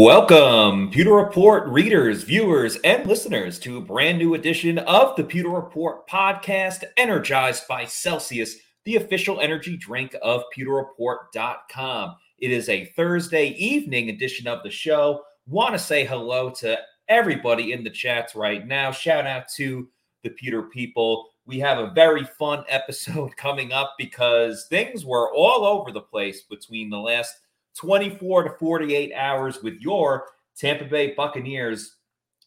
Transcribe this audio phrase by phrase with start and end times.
[0.00, 5.48] Welcome, Pewter Report readers, viewers, and listeners to a brand new edition of the Pewter
[5.48, 12.14] Report podcast, energized by Celsius, the official energy drink of pewterreport.com.
[12.38, 15.24] It is a Thursday evening edition of the show.
[15.48, 16.78] Want to say hello to
[17.08, 18.92] everybody in the chats right now.
[18.92, 19.88] Shout out to
[20.22, 21.28] the Pewter people.
[21.44, 26.42] We have a very fun episode coming up because things were all over the place
[26.42, 27.34] between the last
[27.78, 31.96] 24 to 48 hours with your Tampa Bay Buccaneers.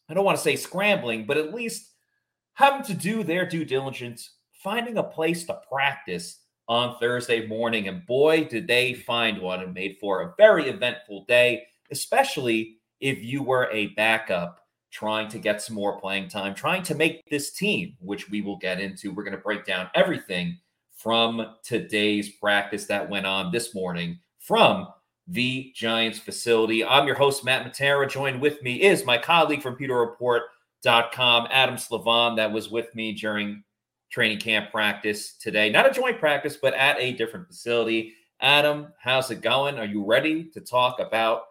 [0.08, 1.90] I don't want to say scrambling, but at least
[2.54, 7.88] having to do their due diligence, finding a place to practice on Thursday morning.
[7.88, 13.22] And boy, did they find one and made for a very eventful day, especially if
[13.22, 14.58] you were a backup
[14.90, 18.58] trying to get some more playing time, trying to make this team, which we will
[18.58, 19.10] get into.
[19.10, 20.58] We're going to break down everything
[20.94, 24.88] from today's practice that went on this morning from
[25.26, 26.84] the Giants facility.
[26.84, 28.08] I'm your host, Matt Matera.
[28.08, 33.62] Joined with me is my colleague from PewterReport.com, Adam Slavon, that was with me during
[34.10, 35.70] training camp practice today.
[35.70, 38.14] Not a joint practice, but at a different facility.
[38.40, 39.78] Adam, how's it going?
[39.78, 41.42] Are you ready to talk about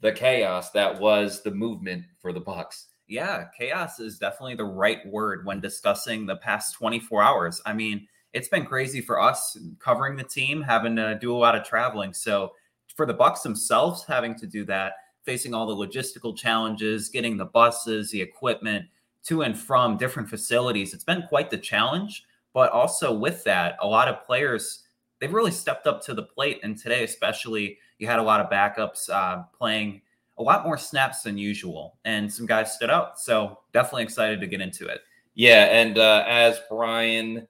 [0.00, 2.84] the chaos that was the movement for the Bucs?
[3.08, 7.62] Yeah, chaos is definitely the right word when discussing the past 24 hours.
[7.64, 11.56] I mean, it's been crazy for us covering the team, having to do a lot
[11.56, 12.12] of traveling.
[12.12, 12.52] So
[12.98, 17.44] for the Bucs themselves having to do that, facing all the logistical challenges, getting the
[17.44, 18.86] buses, the equipment
[19.22, 22.24] to and from different facilities, it's been quite the challenge.
[22.52, 24.82] But also with that, a lot of players
[25.20, 26.58] they've really stepped up to the plate.
[26.64, 30.02] And today, especially, you had a lot of backups uh, playing
[30.36, 33.20] a lot more snaps than usual, and some guys stood out.
[33.20, 35.02] So definitely excited to get into it.
[35.34, 37.46] Yeah, and uh, as Brian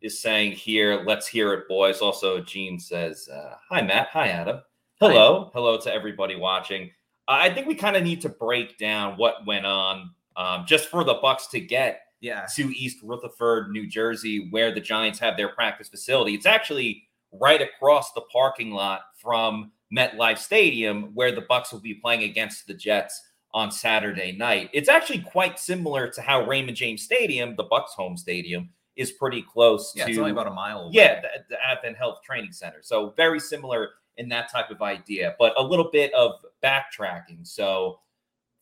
[0.00, 2.00] is saying here, let's hear it, boys.
[2.00, 4.08] Also, Gene says, uh, "Hi, Matt.
[4.12, 4.62] Hi, Adam."
[5.00, 6.90] Hello, hello to everybody watching.
[7.26, 10.88] Uh, I think we kind of need to break down what went on um, just
[10.88, 12.44] for the Bucs to get yeah.
[12.54, 16.34] to East Rutherford, New Jersey, where the Giants have their practice facility.
[16.34, 21.94] It's actually right across the parking lot from MetLife Stadium, where the Bucs will be
[21.94, 23.22] playing against the Jets
[23.54, 24.68] on Saturday night.
[24.74, 29.40] It's actually quite similar to how Raymond James Stadium, the Bucs' home stadium, is pretty
[29.40, 30.10] close yeah, to.
[30.10, 30.80] It's only about a mile.
[30.80, 30.90] Away.
[30.92, 32.80] Yeah, the, the Advent Health Training Center.
[32.82, 33.88] So very similar
[34.20, 37.44] in that type of idea, but a little bit of backtracking.
[37.44, 37.98] So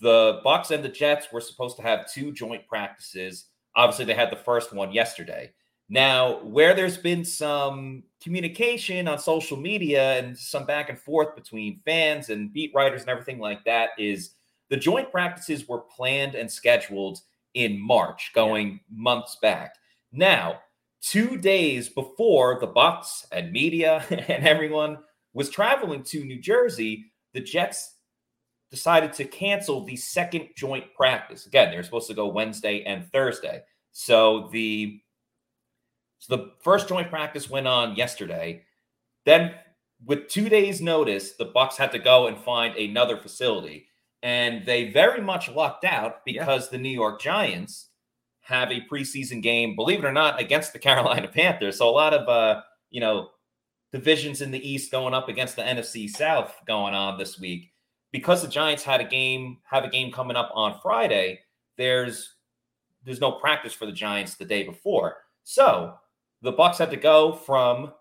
[0.01, 3.47] the Bucs and the Jets were supposed to have two joint practices.
[3.75, 5.53] Obviously, they had the first one yesterday.
[5.91, 11.81] Now, where there's been some communication on social media and some back and forth between
[11.85, 14.35] fans and beat writers and everything like that is
[14.71, 17.21] the joint practices were planned and scheduled
[17.55, 18.79] in March, going yeah.
[18.91, 19.75] months back.
[20.13, 20.61] Now,
[21.01, 24.99] two days before the Bucs and media and everyone
[25.39, 27.95] was traveling to New Jersey, the Jets
[28.73, 31.47] decided to cancel the second joint practice.
[31.47, 33.63] Again, they were supposed to go Wednesday and Thursday.
[33.93, 35.01] So the
[36.19, 38.65] so the first joint practice went on yesterday.
[39.25, 39.55] Then
[40.05, 43.87] with 2 days notice, the Bucs had to go and find another facility
[44.25, 46.71] and they very much lucked out because yeah.
[46.73, 47.91] the New York Giants
[48.41, 51.79] have a preseason game, believe it or not, against the Carolina Panthers.
[51.79, 53.29] So a lot of uh, you know,
[53.93, 57.73] divisions in the East going up against the NFC South going on this week.
[58.11, 61.41] Because the Giants had a game, have a game coming up on Friday,
[61.77, 62.35] there's
[63.05, 65.19] there's no practice for the Giants the day before.
[65.45, 65.95] So
[66.43, 67.93] the Bucs had to go from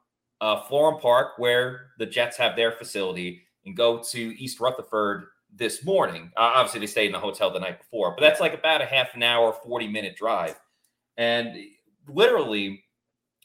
[0.42, 5.84] uh, Florham Park, where the Jets have their facility, and go to East Rutherford this
[5.84, 6.32] morning.
[6.36, 8.86] Uh, obviously, they stayed in the hotel the night before, but that's like about a
[8.86, 10.60] half an hour, 40 minute drive.
[11.18, 11.56] And
[12.08, 12.84] literally,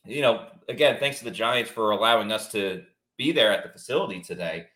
[0.06, 2.82] you know, again, thanks to the Giants for allowing us to
[3.16, 4.66] be there at the facility today.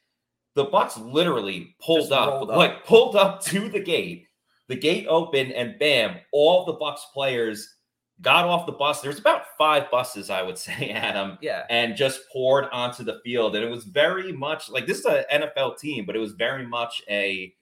[0.54, 4.26] The Bucs literally pulled up, up, like pulled up to the gate.
[4.68, 6.16] The gate opened, and bam!
[6.32, 7.76] All the Bucs players
[8.20, 9.00] got off the bus.
[9.00, 11.38] There's about five buses, I would say, Adam.
[11.40, 11.64] Yeah.
[11.70, 15.24] And just poured onto the field, and it was very much like this is an
[15.32, 17.54] NFL team, but it was very much a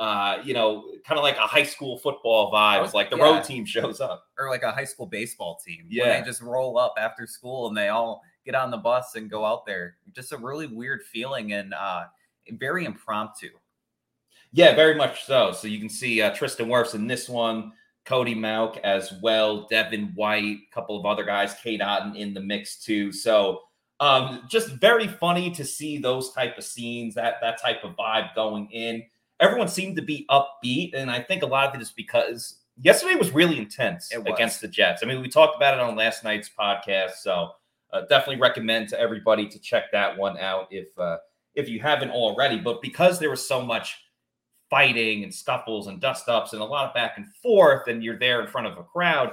[0.00, 2.82] uh, you know, kind of like a high school football vibe.
[2.82, 3.24] It's like the yeah.
[3.24, 5.84] road team shows up, or like a high school baseball team.
[5.90, 9.30] Yeah, they just roll up after school and they all get on the bus and
[9.30, 9.98] go out there.
[10.14, 12.04] Just a really weird feeling and uh,
[12.52, 13.50] very impromptu.
[14.52, 15.52] Yeah, very much so.
[15.52, 17.72] So you can see uh, Tristan Wirfs in this one,
[18.06, 22.40] Cody Mauch as well, Devin White, a couple of other guys, Cade Otton in the
[22.40, 23.12] mix too.
[23.12, 23.60] So
[24.00, 28.34] um, just very funny to see those type of scenes, that that type of vibe
[28.34, 29.04] going in
[29.40, 30.94] everyone seemed to be upbeat.
[30.94, 34.26] And I think a lot of it is because yesterday was really intense was.
[34.26, 35.02] against the Jets.
[35.02, 37.12] I mean, we talked about it on last night's podcast.
[37.22, 37.50] So
[37.92, 41.16] uh, definitely recommend to everybody to check that one out if uh,
[41.54, 42.58] if you haven't already.
[42.58, 43.98] But because there was so much
[44.68, 48.18] fighting and scuffles and dust ups and a lot of back and forth, and you're
[48.18, 49.32] there in front of a crowd.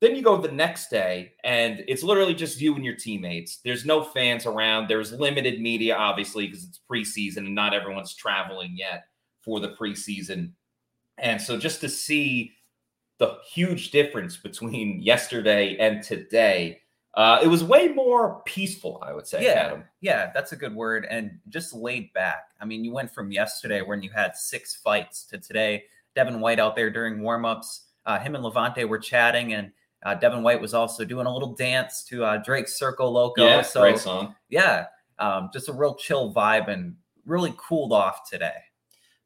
[0.00, 3.58] Then you go the next day, and it's literally just you and your teammates.
[3.62, 4.88] There's no fans around.
[4.88, 9.04] There's limited media, obviously, because it's preseason and not everyone's traveling yet
[9.42, 10.52] for the preseason.
[11.18, 12.52] And so just to see
[13.18, 16.80] the huge difference between yesterday and today,
[17.14, 19.44] uh, it was way more peaceful, I would say.
[19.44, 19.84] Yeah, Adam.
[20.00, 22.44] yeah, that's a good word, and just laid back.
[22.60, 25.84] I mean, you went from yesterday when you had six fights to today.
[26.14, 27.80] Devin White out there during warmups.
[28.06, 29.72] Uh, him and Lavonte were chatting, and
[30.04, 33.44] uh, Devin White was also doing a little dance to uh, Drake's Circo Loco.
[33.44, 34.34] Yeah, so great song.
[34.48, 34.86] yeah,
[35.18, 36.94] um, just a real chill vibe and
[37.26, 38.54] really cooled off today.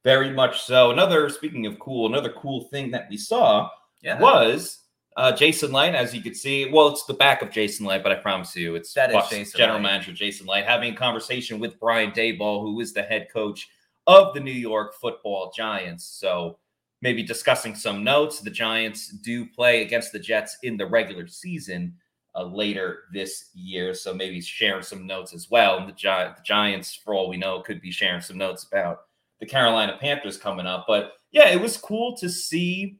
[0.05, 0.91] Very much so.
[0.91, 3.71] Another, speaking of cool, another cool thing that we saw
[4.03, 4.81] Yeah, was
[5.17, 6.71] uh, Jason Licht, as you could see.
[6.71, 9.57] Well, it's the back of Jason Licht, but I promise you, it's That is Jason
[9.59, 9.85] general Licht.
[9.85, 13.69] manager Jason Licht having a conversation with Brian Daboll, who is the head coach
[14.07, 16.05] of the New York Football Giants.
[16.05, 16.59] So
[17.01, 18.41] maybe discussing some notes.
[18.41, 21.95] The Giants do play against the Jets in the regular season
[22.35, 25.79] uh, later this year, so maybe sharing some notes as well.
[25.79, 29.03] And the, Gi- the Giants, for all we know, could be sharing some notes about
[29.45, 30.87] the Carolina Panthers coming up.
[30.89, 32.99] But yeah, it was cool to see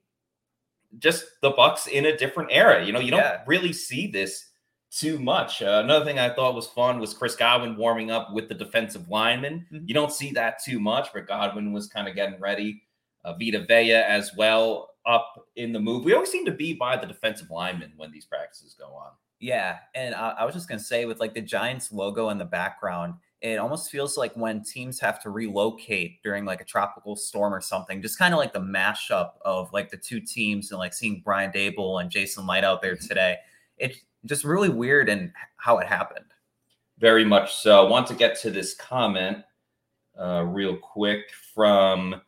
[0.99, 2.85] just the Bucs in a different era.
[2.85, 4.51] You know, you don't really see this
[4.91, 5.61] too much.
[5.63, 9.09] Uh, another thing I thought was fun was Chris Godwin warming up with the defensive
[9.09, 9.67] lineman.
[9.73, 9.89] Mhm.
[9.89, 12.83] You don't see that too much, but Godwin was kind of getting ready.
[13.25, 16.05] Uh, Vita Vea as well up in the move.
[16.05, 19.13] We always seem to be by the defensive lineman when these practices go on.
[19.41, 22.45] Yeah, and I, I was just gonna say with like the Giants logo in the
[22.45, 23.15] background,
[23.45, 27.61] it almost feels like when teams have to relocate during like a tropical storm or
[27.61, 31.21] something, just kind of like the mashup of like the two teams and like seeing
[31.23, 33.37] Brian Daboll and Jason Licht out there today.
[33.77, 36.25] It's just really weird and how it happened.
[36.99, 37.85] Very much so.
[37.87, 39.45] I want to get to this comment
[40.19, 42.23] uh, real quick from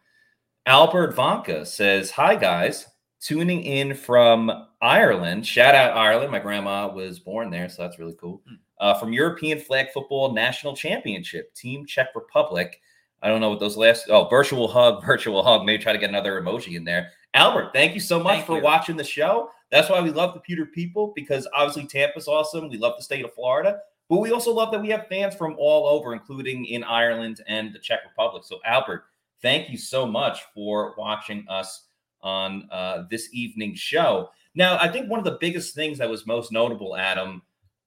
[0.66, 2.88] Albert Vanka says, Hi guys,
[3.22, 5.46] tuning in from Ireland.
[5.46, 6.30] Shout out Ireland.
[6.30, 8.42] My grandma was born there, so that's really cool.
[8.46, 8.56] Hmm.
[8.78, 12.81] Uh, from European Flag Football National Championship, Team Czech Republic.
[13.23, 15.64] I don't know what those last oh virtual hug, virtual hug.
[15.64, 17.12] Maybe try to get another emoji in there.
[17.34, 18.62] Albert, thank you so much Thank for you.
[18.62, 19.50] watching the show.
[19.70, 22.69] That's why we love the Pewter people because obviously Tampa's awesome.
[22.69, 23.78] We love the state of Florida,
[24.08, 27.75] but we also love that we have fans from all over, including in Ireland and
[27.75, 28.44] the Czech Republic.
[28.44, 29.05] So, Albert,
[29.43, 31.84] thank you so much for watching us
[32.23, 34.31] on uh, this evening's show.
[34.55, 37.43] Now, I think one of the biggest things that was most notable, Adam,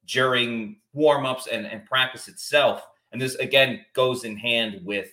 [0.09, 5.09] during warm-ups and, and practice itself, and this again goes in hand with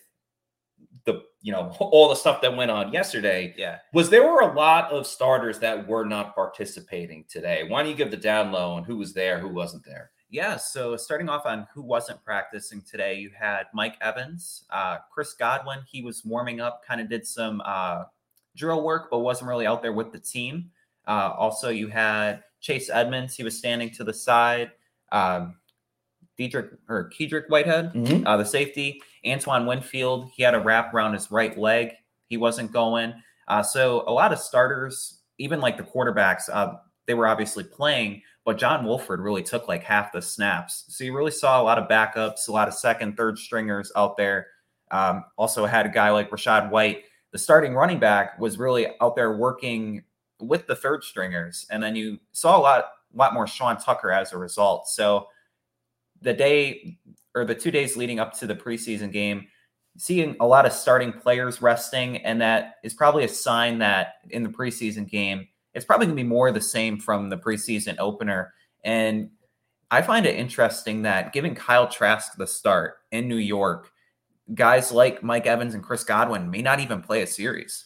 [1.05, 3.79] the you know all the stuff that went on yesterday Yeah.
[3.93, 7.65] was there were a lot of starters that were not participating today.
[7.69, 10.11] Why don't you give the down low on who was there, who wasn't there?
[10.29, 15.35] Yeah, so starting off on who wasn't practicing today, you had Mike Evans, uh, Chris
[15.35, 15.79] Godwin.
[15.87, 18.05] He was warming up, kind of did some uh,
[18.57, 20.69] drill work, but wasn't really out there with the team.
[21.07, 23.37] Uh, also, you had Chase Edmonds.
[23.37, 24.73] He was standing to the side.
[25.13, 25.57] Um,
[26.39, 27.93] Diedrich or Kedrick Whitehead,
[28.27, 29.01] uh, the safety.
[29.27, 31.93] Antoine Winfield, he had a wrap around his right leg.
[32.29, 33.15] He wasn't going.
[33.49, 36.75] Uh, so a lot of starters, even like the quarterbacks, uh,
[37.07, 40.85] they were obviously playing, but John Wolford really took like half the snaps.
[40.89, 44.17] So you really saw a lot of backups, a lot of second, third stringers out
[44.17, 44.49] there.
[44.91, 47.05] Um, also had a guy like Rachaad White.
[47.33, 50.03] The starting running back was really out there working
[50.41, 52.85] with the third stringers, and then you saw a lot,
[53.15, 54.89] lot more Sean Tucker as a result.
[54.89, 55.29] So
[56.21, 56.99] the day
[57.35, 59.47] or the two days leading up to the preseason game,
[59.99, 64.43] seeing a lot of starting players resting, and that is probably a sign that in
[64.43, 68.53] the preseason game, it's probably going to be more the same from the preseason opener.
[68.85, 69.31] And
[69.91, 73.91] I find it interesting that giving Kyle Trask the start in New York,
[74.55, 77.85] guys like Mike Evans and Chris Godwin may not even play a series.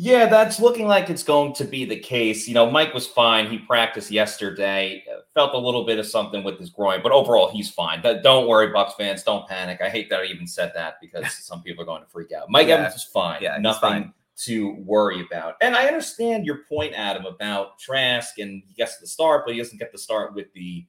[0.00, 2.46] Yeah, that's looking like it's going to be the case.
[2.46, 3.50] You know, Mike was fine.
[3.50, 5.02] He practiced yesterday.
[5.34, 8.00] Felt a little bit of something with his groin, but overall he's fine.
[8.00, 9.80] But don't worry, Bucs fans, don't panic.
[9.82, 12.48] I hate that I even said that because some people are going to freak out.
[12.48, 12.74] Mike Yeah.
[12.74, 13.42] Evans is fine.
[13.42, 14.14] Yeah, nothing fine.
[14.44, 15.56] to worry about.
[15.60, 19.60] And I understand your point, Adam, about Trask and he gets the start, but he
[19.60, 20.86] doesn't get the start with the,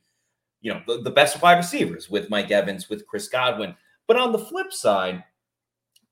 [0.61, 3.75] you know, the, the best wide receivers with Mike Evans, with Chris Godwin.
[4.05, 5.23] But on the flip side,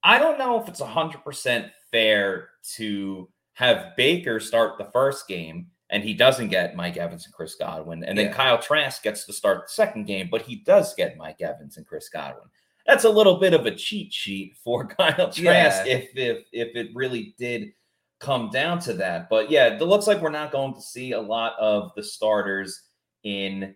[0.03, 6.03] I don't know if it's 100% fair to have Baker start the first game and
[6.03, 8.03] he doesn't get Mike Evans and Chris Godwin.
[8.03, 8.33] And then Yeah.
[8.33, 11.87] Kyle Trask gets to start the second game, but he does get Mike Evans and
[11.87, 12.43] Chris Godwin.
[12.85, 15.85] That's a little bit of a cheat sheet for Kyle Trask Yeah.
[15.85, 17.71] if, if if it really did
[18.19, 19.29] come down to that.
[19.29, 22.81] But yeah, it looks like we're not going to see a lot of the starters
[23.23, 23.75] in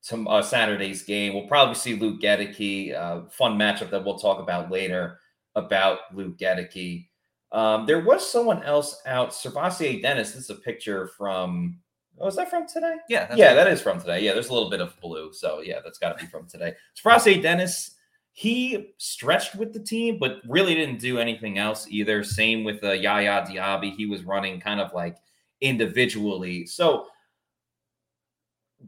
[0.00, 1.34] some uh, Saturday's game.
[1.34, 5.18] We'll probably see Luke Goedeke, uh, fun matchup that we'll talk about later
[5.56, 7.08] about Luke Goedeke.
[7.52, 10.32] Um, there was someone else out, SirVocea Dennis.
[10.32, 11.78] This is a picture from.
[12.20, 12.96] Oh, is that from today?
[13.08, 14.20] Yeah, yeah, that is from today.
[14.22, 16.74] Yeah, there's a little bit of blue, so yeah, that's got to be from today.
[16.96, 17.96] SirVocea Dennis.
[18.32, 22.22] He stretched with the team, but really didn't do anything else either.
[22.22, 23.94] Same with uh, Yaya Diaby.
[23.96, 25.16] He was running kind of like
[25.60, 26.64] individually.
[26.66, 27.06] So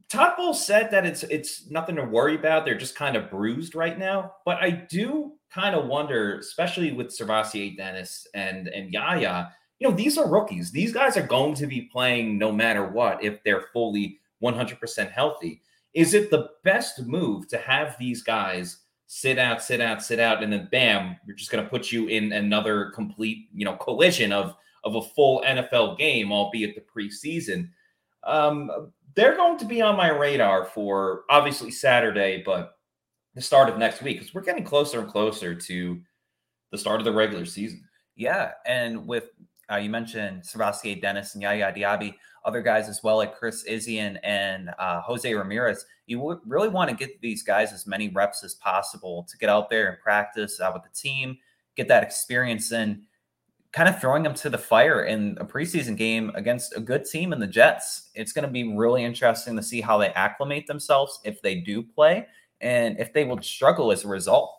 [0.08, 2.64] Todd Bowles said that it's it's nothing to worry about.
[2.64, 4.34] They're just kind of bruised right now.
[4.44, 9.94] But I do kind of wonder, especially with SirVocea Dennis and and Yaya, you know,
[9.94, 10.70] these are rookies.
[10.70, 15.60] These guys are going to be playing no matter what if they're fully 100% healthy.
[15.94, 20.42] Is it the best move to have these guys sit out, sit out, sit out,
[20.42, 24.32] and then bam, you're just going to put you in another complete, you know, collision
[24.32, 27.68] of of a full NFL game, albeit the preseason?
[28.24, 32.76] Um, they're going to be on my radar for obviously Saturday, but
[33.34, 36.00] the start of next week because we're getting closer and closer to
[36.70, 37.84] the start of the regular season.
[38.16, 39.30] Yeah, and with
[39.70, 44.18] uh, you mentioned SirVocea Dennis and Yaya Diaby, other guys as well like Chris Izien
[44.22, 45.86] and uh, Jose Ramirez.
[46.06, 49.48] You w- really want to get these guys as many reps as possible to get
[49.48, 51.38] out there and practice uh, with the team,
[51.76, 53.02] get that experience in
[53.72, 57.32] kind of throwing them to the fire in a preseason game against a good team
[57.32, 58.10] in the Jets.
[58.14, 61.82] It's going to be really interesting to see how they acclimate themselves if they do
[61.82, 62.26] play
[62.62, 64.54] and if they will struggle as a result.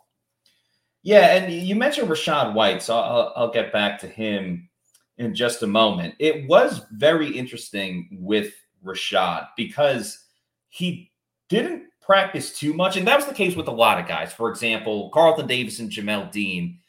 [1.01, 4.69] Yeah, and you mentioned Rachaad White, so I'll, I'll get back to him
[5.17, 6.15] in just a moment.
[6.19, 10.25] It was very interesting with Rachaad because
[10.69, 11.12] he
[11.50, 14.31] didn't practice too much, and that was the case with a lot of guys.
[14.33, 16.79] For example, Carlton Davis and Jamel Dean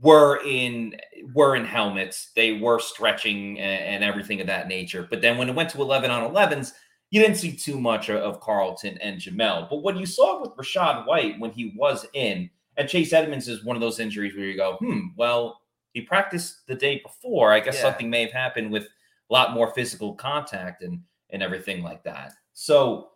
[0.00, 0.96] were in
[1.34, 2.30] were in helmets.
[2.36, 5.06] They were stretching and, and, everything of that nature.
[5.08, 6.72] But then when it went to 11 on 11s,
[7.10, 9.68] you didn't see too much of Carlton and Jamel.
[9.68, 13.64] But what you saw with Rachaad White when he was in, and Chase Edmonds is
[13.64, 15.60] one of those injuries where you go, hmm, well,
[15.92, 17.52] he practiced the day before.
[17.52, 17.82] I guess yeah.
[17.82, 21.00] something may have happened with a lot more physical contact and
[21.30, 22.32] and everything like that.
[22.54, 23.10] So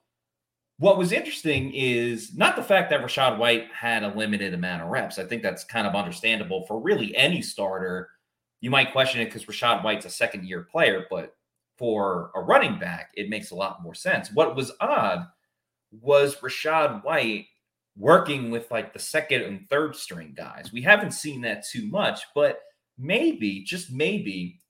[0.78, 4.88] what was interesting is not the fact that Rachaad White had a limited amount of
[4.88, 5.18] reps.
[5.18, 8.10] I think that's kind of understandable for really any starter.
[8.60, 11.36] You might question it because Rachaad White's a second year player, but
[11.82, 14.30] for a running back, it makes a lot more sense.
[14.32, 15.26] What was odd
[15.90, 17.46] was Rachaad White
[17.96, 20.70] working with like the second and third string guys.
[20.72, 22.60] We haven't seen that too much, but
[22.96, 24.60] maybe, just maybe,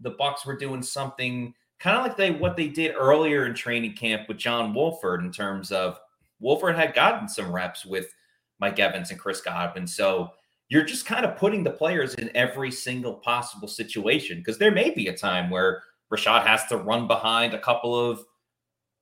[0.00, 3.92] the Bucs were doing something kind of like they what they did earlier in training
[3.92, 5.96] camp with John Wolford in terms of
[6.40, 8.12] Wolford had gotten some reps with
[8.58, 9.86] Mike Evans and Chris Godwin.
[9.86, 10.30] So
[10.68, 14.90] you're just kind of putting the players in every single possible situation because there may
[14.90, 18.24] be a time where Rachaad has to run behind a couple of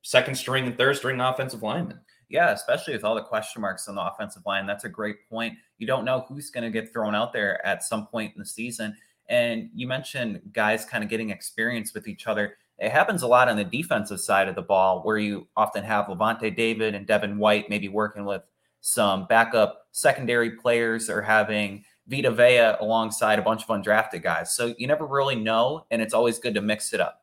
[0.03, 2.01] second string and third string offensive linemen.
[2.29, 4.67] Yeah, especially with all the question marks on the offensive line.
[4.67, 5.55] That's a great point.
[5.79, 8.47] You don't know who's going to get thrown out there at some point in the
[8.47, 8.97] season.
[9.29, 12.55] And you mentioned guys kind of getting experience with each other.
[12.79, 16.07] It happens a lot on the defensive side of the ball where you often have
[16.07, 18.43] Lavonte David and Devin White maybe working with
[18.81, 24.55] some backup secondary players or having Vita Vea alongside a bunch of undrafted guys.
[24.55, 27.23] So you never really know, and it's always good to mix it up.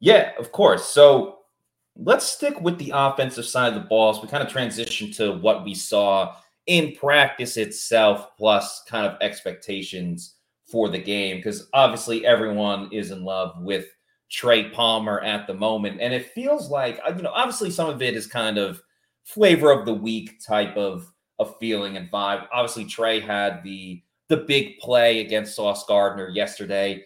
[0.00, 0.84] Yeah, of course.
[0.84, 1.40] So
[1.96, 5.32] let's stick with the offensive side of the ball as we kind of transition to
[5.32, 6.36] what we saw
[6.66, 10.36] in practice itself, plus kind of expectations
[10.66, 13.86] for the game, because obviously everyone is in love with
[14.30, 16.00] Trey Palmer at the moment.
[16.00, 18.82] And it feels like, uh, you know, obviously some of it is kind of
[19.24, 22.46] flavor of the week type of, of feeling and vibe.
[22.52, 27.04] Obviously, Trey had the the big play against Sauce Gardner yesterday.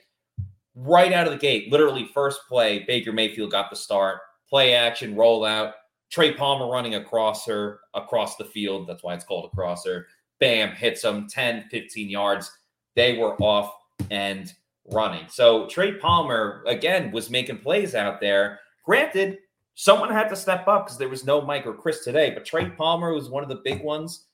[0.75, 4.19] Right out of the gate, literally first play, Baker Mayfield got the start.
[4.49, 5.73] Play action, rollout.
[6.11, 8.87] Trey Palmer running across her, across the field.
[8.87, 10.09] That's why it's called a crosser.
[10.41, 12.51] Bam, hits them 10, 15 yards.
[12.97, 13.73] They were off
[14.11, 14.53] and
[14.93, 15.27] running.
[15.29, 18.61] So Trey Palmer, again, was making plays out there.
[18.85, 19.39] Granted,
[19.75, 22.71] someone had to step up because there was no Mike or Chris today, but Trey
[22.71, 24.26] Palmer was one of the big ones.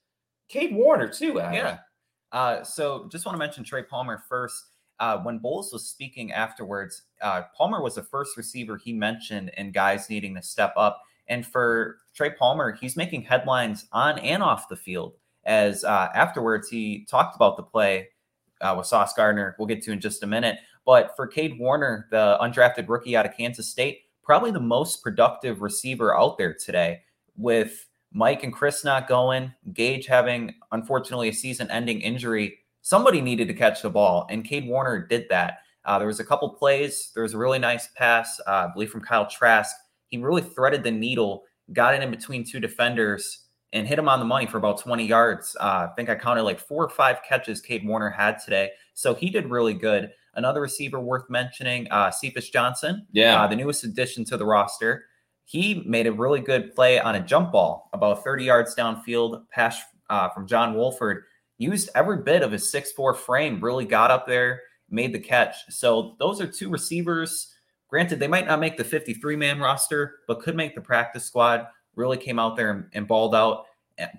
[0.49, 1.41] Cade Warner, too.
[1.41, 1.55] Adam.
[1.55, 1.79] Yeah.
[2.33, 4.65] Uh, so just want to mention Trey Palmer first.
[5.01, 9.73] Uh, when Bowles was speaking afterwards, uh, Palmer was the first receiver he mentioned and
[9.73, 11.01] guys needing to step up.
[11.29, 15.15] And for Trey Palmer, he's making headlines on and off the field.
[15.45, 18.09] As uh, afterwards, he talked about the play
[18.61, 20.59] uh, with Sauce Gardner, we'll get to in just a minute.
[20.85, 25.63] But for Cade Warner, the undrafted rookie out of Kansas State, probably the most productive
[25.63, 27.01] receiver out there today
[27.39, 32.59] with Mike and Chris not going, Gage having unfortunately a season ending injury.
[32.83, 35.61] Somebody needed to catch the ball, and Cade Warner did that.
[35.87, 37.11] Uh, there was a couple plays.
[37.15, 39.75] There was a really nice pass, uh, I believe, from Kyle Trask.
[40.09, 44.19] He really threaded the needle, got it in between two defenders, and hit him on
[44.19, 45.57] the money for about 20 yards.
[45.59, 48.73] Uh, I think I counted like four or five catches Cade Warner had today.
[48.93, 50.11] So he did really good.
[50.39, 53.07] Another receiver worth mentioning, uh, Cephus Johnson.
[53.13, 53.43] Yeah.
[53.43, 55.05] Uh, the newest addition to the roster.
[55.45, 59.81] He made a really good play on a jump ball about 30 yards downfield, pass
[60.09, 61.25] uh, from John Wolford.
[61.59, 65.57] Used every bit of his 6'4 frame, really got up there, made the catch.
[65.71, 67.53] So those are two receivers.
[67.89, 71.67] Granted, they might not make the 53 man roster, but could make the practice squad
[71.97, 73.65] really came out there and, and balled out.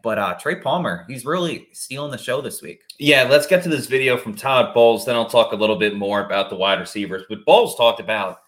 [0.04, 2.82] But uh, Trey Palmer, he's really stealing the show this week.
[3.00, 5.06] Yeah, let's get to this video from Todd Bowles.
[5.06, 7.24] Then I'll talk a little bit more about the wide receivers.
[7.30, 8.40] But Bowles talked about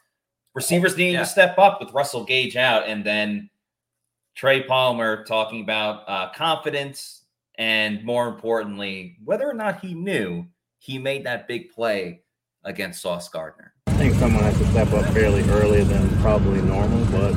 [0.53, 1.21] receivers needing Yeah.
[1.21, 3.49] to step up with Russell Gage out, and then
[4.35, 7.23] Trey Palmer talking about uh, confidence
[7.57, 10.45] and more importantly, whether or not he knew
[10.79, 12.21] he made that big play
[12.63, 13.73] against Sauce Gardner.
[13.87, 17.33] I think someone has to step up fairly earlier than probably normal, but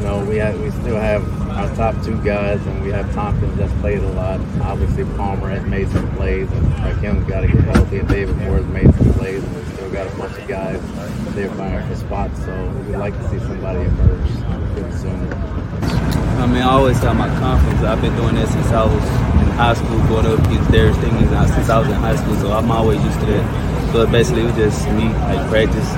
[0.00, 3.56] you know we have we still have our top two guys, and we have Thompkins
[3.58, 4.40] that's played a lot.
[4.62, 7.98] Obviously Palmer has made some plays, and Rakim's got to get healthy.
[7.98, 10.80] And David Moore has made some plays, and we still got a bunch of guys
[11.34, 12.44] they're vying for spots.
[12.44, 14.30] So we'd like to see somebody emerge
[14.72, 15.32] pretty soon.
[16.40, 17.82] I mean, I always have my confidence.
[17.82, 21.46] I've been doing this since I was in high school, going up against Stingley uh,
[21.46, 23.92] since I was in high school, so I'm always used to that.
[23.92, 25.90] But basically, it was just me, like practice,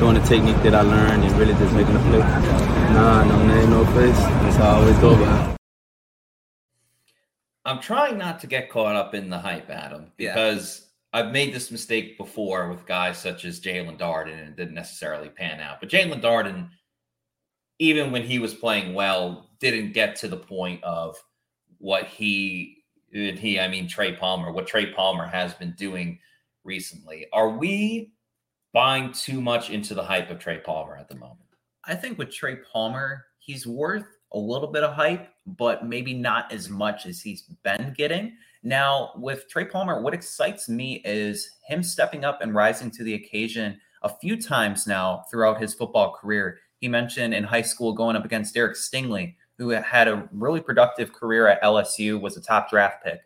[0.00, 2.77] doing the technique that I learned, and really just making a play.
[2.90, 4.16] Nah, no name, no face.
[4.18, 5.56] That's how I always go about
[7.64, 10.32] I'm trying not to get caught up in the hype, Adam, Yeah.
[10.32, 14.74] because I've made this mistake before with guys such as Jaelon Darden and it didn't
[14.74, 15.78] necessarily pan out.
[15.80, 16.70] But Jaelon Darden,
[17.78, 21.16] even when he was playing well, didn't get to the point of
[21.76, 26.18] what he and he, I mean Trey Palmer, what Trey Palmer has been doing
[26.64, 27.26] recently.
[27.32, 28.12] Are we
[28.72, 31.47] buying too much into the hype of Trey Palmer at the moment?
[31.88, 36.52] I think with Trey Palmer, he's worth a little bit of hype, but maybe not
[36.52, 38.36] as much as he's been getting.
[38.62, 43.14] Now, with Trey Palmer, what excites me is him stepping up and rising to the
[43.14, 46.58] occasion a few times now throughout his football career.
[46.78, 51.14] He mentioned in high school going up against Derek Stingley, who had a really productive
[51.14, 53.20] career at LSU, was a top draft pick.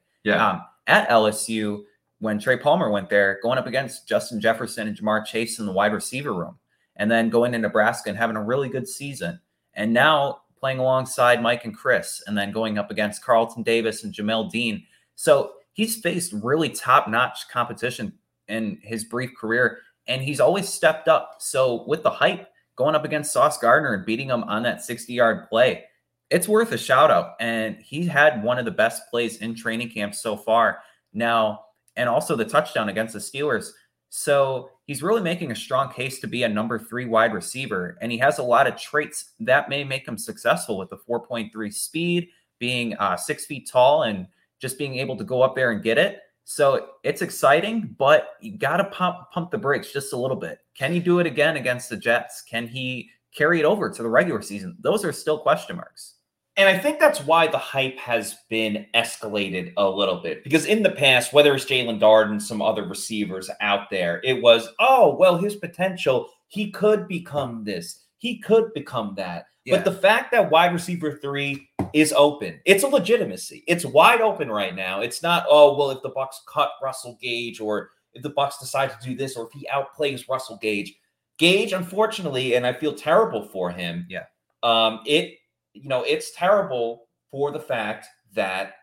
[0.51, 1.83] Um, at LSU,
[2.21, 5.73] when Trey Palmer went there, going up against Justin Jefferson and Ja'Marr Chase in the
[5.73, 6.59] wide receiver room,
[6.97, 9.41] and then going to Nebraska and having a really good season.
[9.75, 14.15] And now playing alongside Mike and Chris, and then going up against Carlton Davis and
[14.15, 14.85] Jamel Dean.
[15.17, 18.13] So he's faced really top notch competition
[18.47, 21.37] in his brief career, and he's always stepped up.
[21.41, 25.13] So with the hype, going up against Sauce Gardner and beating him on that 60
[25.13, 25.85] yard play,
[26.31, 27.33] it's worth a shout out.
[27.41, 30.79] And he had one of the best plays in training camp so far.
[31.13, 31.65] Now,
[31.97, 33.71] and also the touchdown against the Steelers.
[34.15, 37.97] So he's really making a strong case to be a number three wide receiver.
[38.03, 41.73] And he has a lot of traits that may make him successful with the 4.3
[41.73, 44.27] speed, being uh, six feet tall, and
[44.61, 46.19] just being able to go up there and get it.
[46.45, 50.59] So it's exciting, but you got to pump pump the brakes just a little bit.
[50.77, 52.43] Can he do it again against the Jets?
[52.43, 54.77] Can he carry it over to the regular season?
[54.79, 56.17] Those are still question marks.
[56.57, 60.45] And I think that's why the hype has been escalated a little bit.
[60.45, 64.69] Because in the past, whether it's Jaelon Darden, some other receivers out there, it was,
[64.79, 69.47] oh, well, his potential, he could become this, he could become that.
[69.67, 73.65] But the fact that wide receiver three is open, it's a legitimacy.
[73.67, 75.01] It's wide open right now.
[75.01, 78.91] It's not, oh, well, if the Bucs cut Russell Gage or if the Bucs decide
[78.91, 80.95] to do this or if he outplays Russell Gage.
[81.39, 84.07] Gage, unfortunately, and I feel terrible for him.
[84.11, 84.25] Yeah.
[84.63, 85.39] Um, it
[85.75, 88.75] you know, it's terrible for the fact that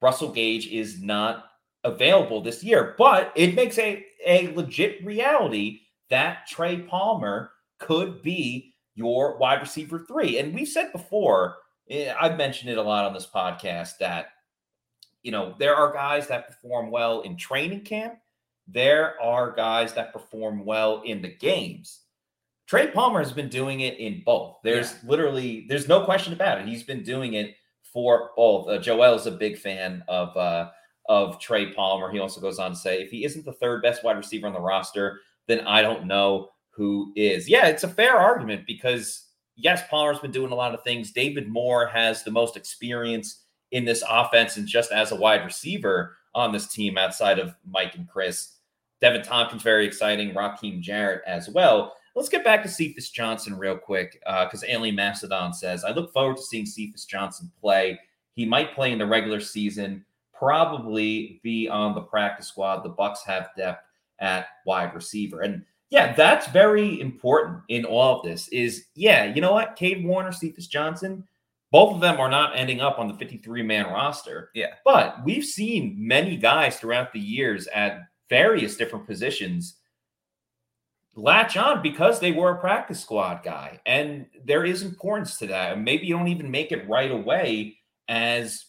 [0.00, 1.46] Russell Gage is not
[1.84, 5.80] available this year, but it makes a, a legit reality
[6.10, 10.38] that Trey Palmer could be your wide receiver three.
[10.38, 11.56] And we've said before,
[11.90, 14.28] eh, I've mentioned it a lot on this podcast that,
[15.22, 18.14] you know, there are guys that perform well in training camp,
[18.66, 22.00] there are guys that perform well in the games.
[22.66, 24.56] Trey Palmer has been doing it in both.
[24.64, 26.66] There's literally there's no question about it.
[26.66, 28.68] He's been doing it for both.
[28.68, 30.70] Uh, Joel is a big fan of uh,
[31.08, 32.10] of Trey Palmer.
[32.10, 34.54] He also goes on to say, if he isn't the third best wide receiver on
[34.54, 37.48] the roster, then I don't know who is.
[37.48, 41.12] Yeah, it's a fair argument because yes, Palmer's been doing a lot of things.
[41.12, 46.16] David Moore has the most experience in this offense and just as a wide receiver
[46.34, 48.56] on this team outside of Mike and Chris.
[49.02, 50.32] Deven Thompkins, very exciting.
[50.32, 51.94] Rakim Jarrett as well.
[52.14, 56.12] Let's get back to Cephus Johnson real quick uh, because Alien Mastodon says, I look
[56.12, 57.98] forward to seeing Cephus Johnson play.
[58.34, 62.82] He might play in the regular season, probably be on the practice squad.
[62.82, 63.84] The Bucs have depth
[64.20, 65.40] at wide receiver.
[65.40, 69.74] And yeah, that's very important in all of this is, yeah, you know what?
[69.74, 71.24] Cade Warner, Cephus Johnson,
[71.72, 74.50] both of them are not ending up on the 53 man roster.
[74.54, 74.74] Yeah.
[74.84, 79.74] But we've seen many guys throughout the years at various different positions
[81.16, 83.80] latch on because they were a practice squad guy.
[83.86, 85.72] And there is importance to that.
[85.74, 88.66] And maybe you don't even make it right away as,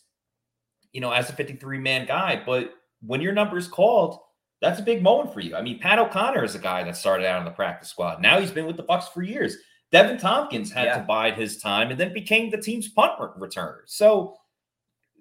[0.92, 2.42] you know, as a 53 man guy.
[2.46, 4.20] But when your number is called,
[4.62, 5.56] that's a big moment for you.
[5.56, 8.22] I mean, Pat O'Connor is a guy that started out on the practice squad.
[8.22, 9.58] Now he's been with the Bucs for years.
[9.94, 10.98] Deven Thompkins had Yeah.
[11.00, 13.82] to bide his time and then became the team's punt returner.
[13.86, 14.38] So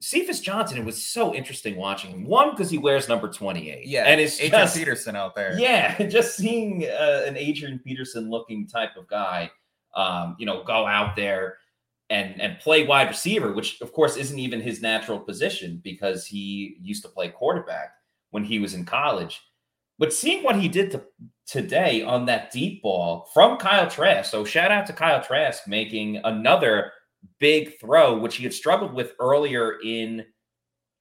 [0.04, 2.26] Cephus Johnson, it was so interesting watching him.
[2.26, 3.86] One, because he wears number 28.
[3.86, 4.04] Yeah.
[4.04, 5.58] And it's Adrian just, Peterson out there.
[5.58, 9.50] yeah, just seeing uh, an Adrian Peterson looking type of guy,
[9.96, 11.56] um, you know, go out there
[12.10, 16.76] and and play wide receiver, which of course isn't even his natural position because he
[16.82, 17.94] used to play quarterback
[18.30, 19.40] when he was in college.
[19.98, 21.02] But seeing what he did to,
[21.46, 26.20] today on that deep ball from Kyle Trask, so shout out to Kyle Trask making
[26.24, 26.92] another
[27.38, 30.24] big throw, which he had struggled with earlier in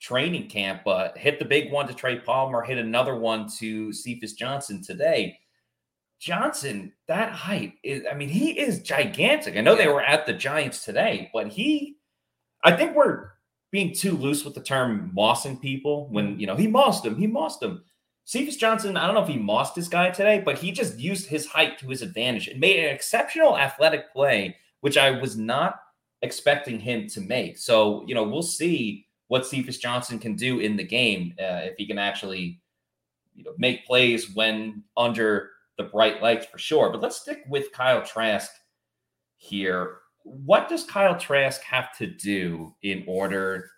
[0.02, 4.34] training camp, but hit the big one to Trey Palmer, hit another one to Cephus
[4.34, 5.40] Johnson today.
[6.20, 9.58] Johnson, that height is, I mean, he is gigantic.
[9.58, 11.98] I know they were at the Giants today, but he,
[12.64, 13.32] I think we're
[13.72, 16.40] being too loose with the term mossing people when, mm-hmm.
[16.40, 17.84] you know, he mossed him, he mossed him.
[18.26, 21.28] Cephus Johnson, I don't know if he mossed this guy today, but he just used
[21.28, 25.80] his height to his advantage and made an exceptional athletic play, which I was not
[26.24, 27.58] expecting him to make.
[27.58, 31.76] So, you know, we'll see what Cephus Johnson can do in the game uh, if
[31.78, 32.62] he can actually,
[33.36, 36.90] you know, make plays when under the bright lights for sure.
[36.92, 38.50] But let's stick with Kyle Trask
[39.38, 39.98] here.
[40.24, 43.70] What does Kyle Trask have to do in order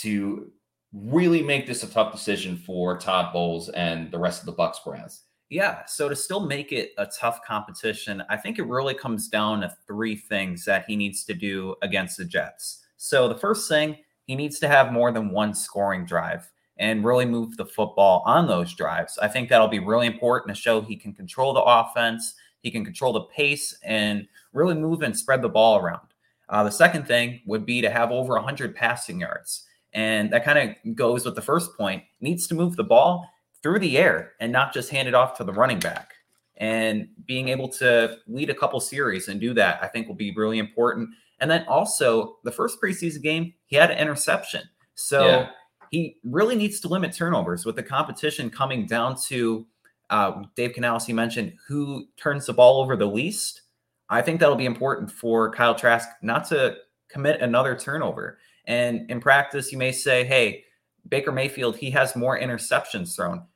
[0.00, 0.50] to
[0.92, 4.82] really make this a tough decision for Todd Bowles and the rest of the Bucs
[4.84, 5.23] brass?
[5.50, 5.84] Yeah.
[5.86, 9.76] So to still make it a tough competition, I think it really comes down to
[9.86, 12.84] three things that he needs to do against the Jets.
[12.96, 17.26] So the first thing, he needs to have more than one scoring drive and really
[17.26, 19.18] move the football on those drives.
[19.18, 22.84] I think that'll be really important to show he can control the offense, he can
[22.84, 26.08] control the pace, and really move and spread the ball around.
[26.48, 29.66] Uh, the second thing would be to have over 100 passing yards.
[29.92, 32.02] And that kind of goes with the first point.
[32.20, 33.30] Needs to move the ball
[33.64, 36.12] through the air and not just hand it off to the running back.
[36.58, 40.34] And being able to lead a couple series and do that, I think will be
[40.36, 41.08] really important.
[41.40, 44.62] And then also, the first preseason game, he had an interception.
[44.96, 45.50] So Yeah.
[45.90, 49.66] he really needs to limit turnovers with the competition coming down to
[50.10, 53.62] uh, Dave Canales, he mentioned who turns the ball over the least.
[54.10, 56.76] I think that'll be important for Kyle Trask not to
[57.08, 58.38] commit another turnover.
[58.66, 60.64] And in practice, you may say, hey,
[61.08, 63.46] Baker Mayfield, he has more interceptions thrown.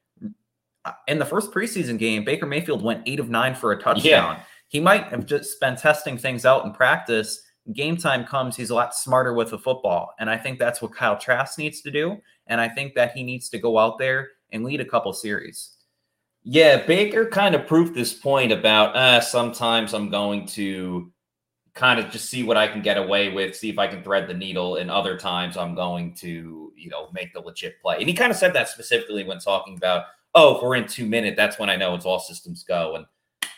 [0.84, 4.38] Uh, In the first preseason game, Baker Mayfield went eight of nine for a touchdown.
[4.68, 7.42] He might have just been testing things out in practice.
[7.72, 10.14] Game time comes, he's a lot smarter with the football.
[10.18, 12.16] And I think that's what Kyle Trask needs to do.
[12.46, 15.76] And I think that he needs to go out there and lead a couple series.
[16.44, 21.12] Yeah, Baker kind of proved this point about uh, sometimes I'm going to
[21.74, 24.28] kind of just see what I can get away with, see if I can thread
[24.28, 27.96] the needle, and other times I'm going to, you know, make the legit play.
[27.98, 30.06] And he kind of said that specifically when talking about,
[30.38, 33.04] oh, if we're in two minute, that's when I know it's all systems go, and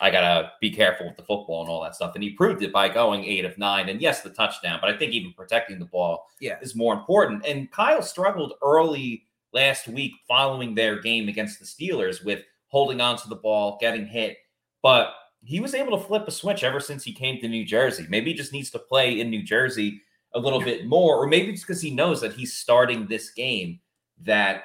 [0.01, 2.13] I gotta be careful with the football and all that stuff.
[2.15, 4.97] And he proved it by going eight of nine, and yes, the touchdown, but I
[4.97, 6.59] think even protecting the ball Yeah.
[6.63, 7.45] is more important.
[7.47, 13.17] And Kyle struggled early last week following their game against the Steelers with holding on
[13.19, 14.39] to the ball, getting hit.
[14.81, 15.13] But
[15.43, 18.07] he was able to flip a switch ever since he came to New Jersey.
[18.09, 20.01] Maybe he just needs to play in New Jersey
[20.35, 23.81] a little bit more, or maybe it's because he knows that he's starting this game
[24.23, 24.63] that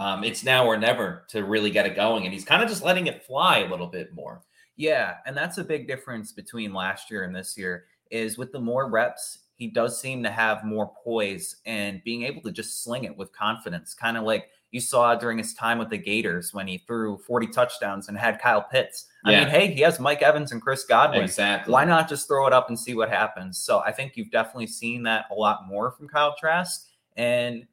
[0.00, 2.24] um, it's now or never to really get it going.
[2.24, 4.40] And he's kind of just letting it fly a little bit more.
[4.76, 8.58] Yeah, and that's a big difference between last year and this year is with the
[8.60, 13.04] more reps, he does seem to have more poise and being able to just sling
[13.04, 16.66] it with confidence, kind of like you saw during his time with the Gators when
[16.66, 19.06] he threw 40 touchdowns and had Kyle Pitts.
[19.26, 19.40] I Yeah.
[19.40, 21.24] mean, hey, he has Mike Evans and Chris Godwin.
[21.24, 21.72] Exactly.
[21.74, 23.58] Why not just throw it up and see what happens?
[23.58, 26.88] So I think you've definitely seen that a lot more from Kyle Trask.
[27.16, 27.66] And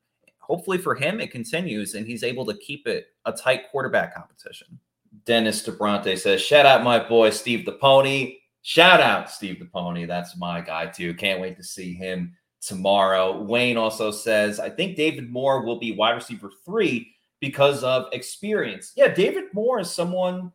[0.47, 4.79] hopefully for him, it continues and he's able to keep it a tight quarterback competition.
[5.25, 8.37] Dennis DeBronte says, shout out my boy Steve the Pony.
[8.61, 10.05] Shout out Steve the Pony.
[10.05, 11.13] That's my guy too.
[11.13, 13.41] Can't wait to see him tomorrow.
[13.41, 18.93] Wayne also says, I think David Moore will be wide receiver three because of experience.
[18.95, 20.51] Yeah, David Moore is someone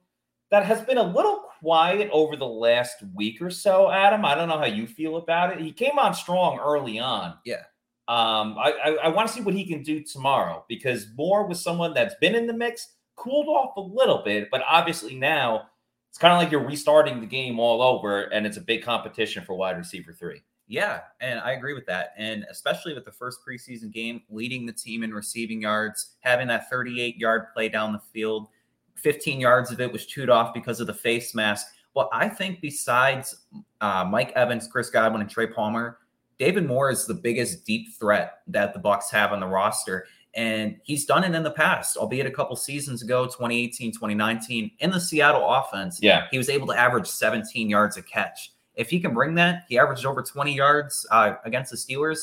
[0.51, 4.25] that has been a little quiet over the last week or so, Adam.
[4.25, 5.61] I don't know how you feel about it.
[5.61, 7.39] He came on strong early on.
[7.45, 7.63] Yeah.
[8.09, 11.63] Um, I, I, I want to see what he can do tomorrow because Moore was
[11.63, 15.69] someone that's been in the mix, cooled off a little bit, but obviously now
[16.13, 19.45] it's kind of like you're restarting the game all over, and it's a big competition
[19.45, 20.43] for wide receiver three.
[20.69, 22.13] Yeah, and I agree with that.
[22.19, 26.69] And especially with the first preseason game, leading the team in receiving yards, having that
[26.69, 28.49] 38 yard play down the field,
[28.97, 31.69] 15 yards of it was chewed off because of the face mask.
[31.95, 33.45] Well, I think besides
[33.81, 35.99] uh, Mike Evans, Chris Godwin, and Trey Palmer,
[36.43, 40.09] David Moore is the biggest deep threat that the Bucs have on the roster.
[40.35, 44.91] And he's done it in the past, albeit a couple seasons ago, 2018, 2019, in
[44.91, 46.01] the Seattle offense.
[46.03, 46.27] Yeah.
[46.33, 48.55] He was able to average 17 yards a catch.
[48.75, 52.19] If he can bring that, he averaged over 20 yards uh, against the Steelers.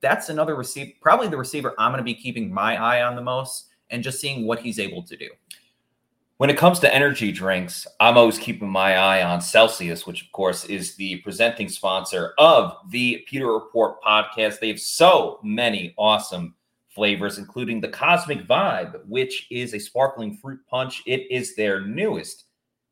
[0.00, 3.22] That's another receiver, probably the receiver I'm going to be keeping my eye on the
[3.22, 5.28] most and just seeing what he's able to do.
[6.42, 10.32] When it comes to energy drinks, I'm always keeping my eye on Celsius, which of
[10.32, 14.58] course is the presenting sponsor of the Pewter Report podcast.
[14.58, 16.56] They have so many awesome
[16.88, 21.04] flavors, including the Cosmic Vibe, which is a sparkling fruit punch.
[21.06, 22.46] It is their newest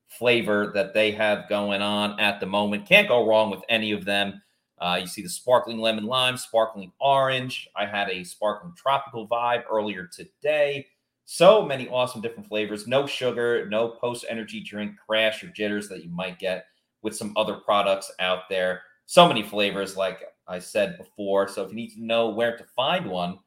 [0.07, 2.87] flavor that they have going on at the moment.
[2.87, 4.41] Can't go wrong with any of them.
[4.79, 7.69] Uh, you see the sparkling lemon lime, sparkling orange.
[7.75, 10.87] I had a sparkling tropical vibe earlier today.
[11.33, 12.89] So many awesome different flavors.
[12.89, 16.65] No sugar, no post energy drink crash or jitters that you might get
[17.03, 18.83] with some other products out there.
[19.07, 21.47] So many flavors, like I said before.
[21.47, 23.39] So if you need to know where to find one,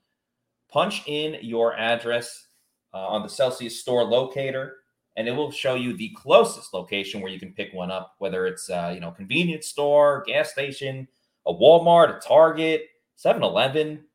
[0.72, 2.48] punch in your address
[2.94, 4.78] uh, on the Celsius store locator,
[5.18, 8.48] and it will show you the closest location where you can pick one up, whether
[8.48, 11.06] it's uh, you know convenience store, gas station,
[11.46, 12.86] a Walmart, a Target,
[13.22, 14.06] 7-Eleven,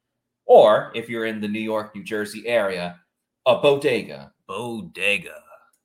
[0.47, 2.99] or if you're in the New York, New Jersey area,
[3.49, 4.33] a bodega.
[4.47, 5.35] Bodega.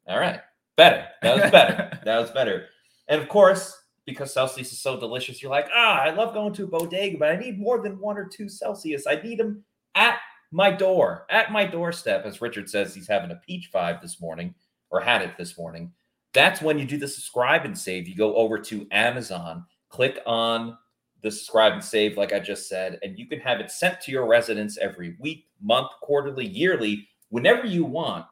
[0.08, 0.42] All right,
[0.76, 1.08] better.
[1.22, 2.00] That was better.
[2.06, 2.66] that was better.
[3.08, 6.66] And of course, because Celsius is so delicious, you're like, ah, I love going to
[6.66, 9.08] a bodega, but I need more than one or two Celsius.
[9.08, 9.64] I need them
[9.96, 10.20] at
[10.52, 14.54] my door, at my doorstep, as Richard says he's having a peach vibe this morning
[14.92, 15.92] or had it this morning.
[16.34, 18.10] That's when you do the subscribe and save.
[18.10, 20.78] You go over to Amazon, click on
[21.22, 24.12] the subscribe and save, like I just said, and you can have it sent to
[24.12, 28.28] your residence every week, month, quarterly, yearly, whenever you want.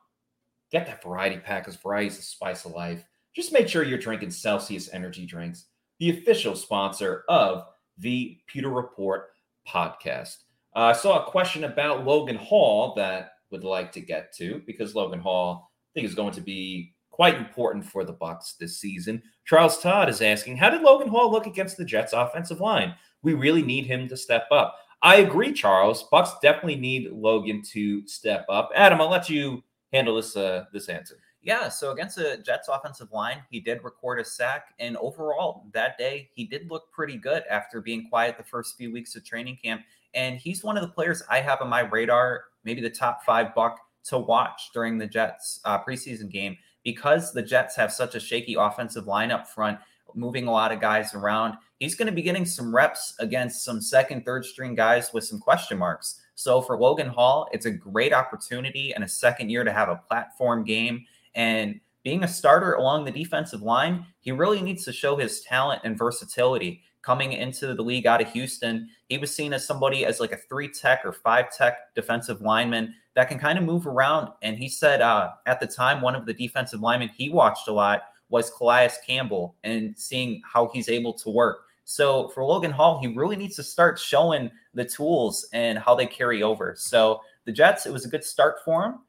[0.71, 3.03] Get that variety pack because variety is the spice of life.
[3.35, 5.65] Just make sure you're drinking Celsius energy drinks,
[5.99, 7.63] the official sponsor of
[7.97, 9.29] the Pewter Report
[9.67, 10.35] podcast.
[10.75, 14.93] Uh, I saw a question about Logan Hall that would like to get to because
[14.93, 19.23] Logan Hall, I think, is going to be quite important for the Bucs this season.
[19.45, 22.93] Charles Todd is asking, how did Logan Hall look against the Jets' offensive line?
[23.23, 24.77] We really need him to step up.
[25.03, 26.07] I agree, Charles.
[26.11, 28.71] Bucs definitely need Logan to step up.
[28.75, 31.17] Adam, I'll let you handle this uh, this answer.
[31.43, 34.75] Yeah, so against the Jets offensive line, he did record a sack.
[34.77, 38.93] And overall, that day, he did look pretty good after being quiet the first few
[38.93, 39.81] weeks of training camp.
[40.13, 43.55] And he's one of the players I have on my radar, maybe the top five
[43.55, 48.19] buck to watch during the Jets uh, preseason game because the Jets have such a
[48.19, 49.79] shaky offensive line up front,
[50.15, 51.55] moving a lot of guys around.
[51.79, 55.39] He's going to be getting some reps against some second, third string guys with some
[55.39, 56.21] question marks.
[56.35, 60.01] So for Logan Hall, it's a great opportunity and a second year to have a
[60.07, 61.05] platform game.
[61.35, 65.81] And being a starter along the defensive line, he really needs to show his talent
[65.83, 68.89] and versatility coming into the league out of Houston.
[69.09, 72.93] He was seen as somebody as like a three tech or five tech defensive lineman
[73.15, 74.29] that can kind of move around.
[74.41, 77.73] And he said uh, at the time, one of the defensive linemen he watched a
[77.73, 81.65] lot was Calais Campbell and seeing how he's able to work.
[81.83, 86.07] So for Logan Hall, he really needs to start showing the tools and how they
[86.07, 86.73] carry over.
[86.77, 88.99] So the Jets, it was a good start for him,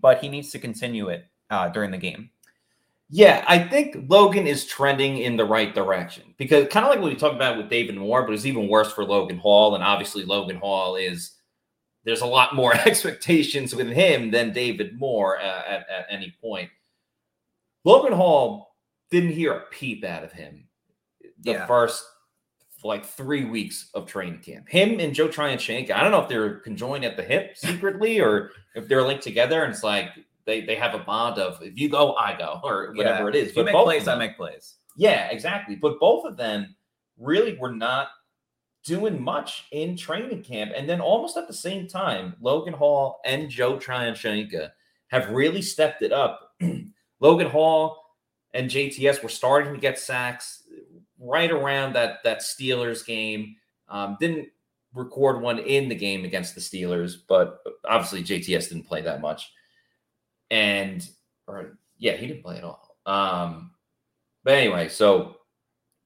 [0.00, 2.30] but he needs to continue it uh, during the game.
[3.08, 7.12] Yeah, I think Logan is trending in the right direction because kind of like what
[7.12, 9.76] we talked about with David Moore, but it's even worse for Logan Hall.
[9.76, 11.36] And obviously, Logan Hall is
[12.04, 16.68] there's a lot more expectations with him than David Moore uh, at, at any point.
[17.84, 18.65] Logan Hall
[19.10, 20.68] didn't hear a peep out of him
[21.40, 21.66] the Yeah.
[21.66, 22.04] first
[22.84, 24.68] like three weeks of training camp.
[24.68, 28.50] Him and Joe Tryon-Shoyinka, I don't know if they're conjoined at the hip secretly or
[28.76, 30.10] if they're linked together and it's like
[30.44, 33.28] they, they have a bond of if you go, I go, or whatever Yeah.
[33.28, 33.56] it is.
[33.56, 34.76] You make both of plays, I make plays.
[34.96, 35.74] yeah, exactly.
[35.74, 36.76] But both of them
[37.18, 38.08] really were not
[38.84, 40.70] doing much in training camp.
[40.76, 44.70] And then almost at the same time, Logan Hall and Joe Tryon-Shoyinka
[45.08, 46.52] have really stepped it up.
[47.20, 48.04] Logan Hall
[48.56, 50.62] and JTS were starting to get sacks
[51.18, 53.56] right around that that Steelers game.
[53.88, 54.48] Um, didn't
[54.94, 59.52] record one in the game against the Steelers, but obviously JTS didn't play that much.
[60.50, 61.06] And
[61.46, 62.96] or yeah, he didn't play at all.
[63.06, 63.72] Um,
[64.42, 65.36] but anyway, so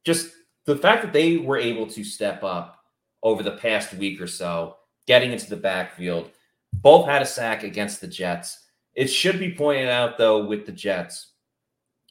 [0.05, 0.33] just
[0.67, 2.79] the fact that they were able to step up
[3.23, 6.31] over the past week or so, getting into the backfield,
[6.75, 8.67] both had a sack against the Jets.
[8.95, 11.30] It should be pointed out, though, with the Jets,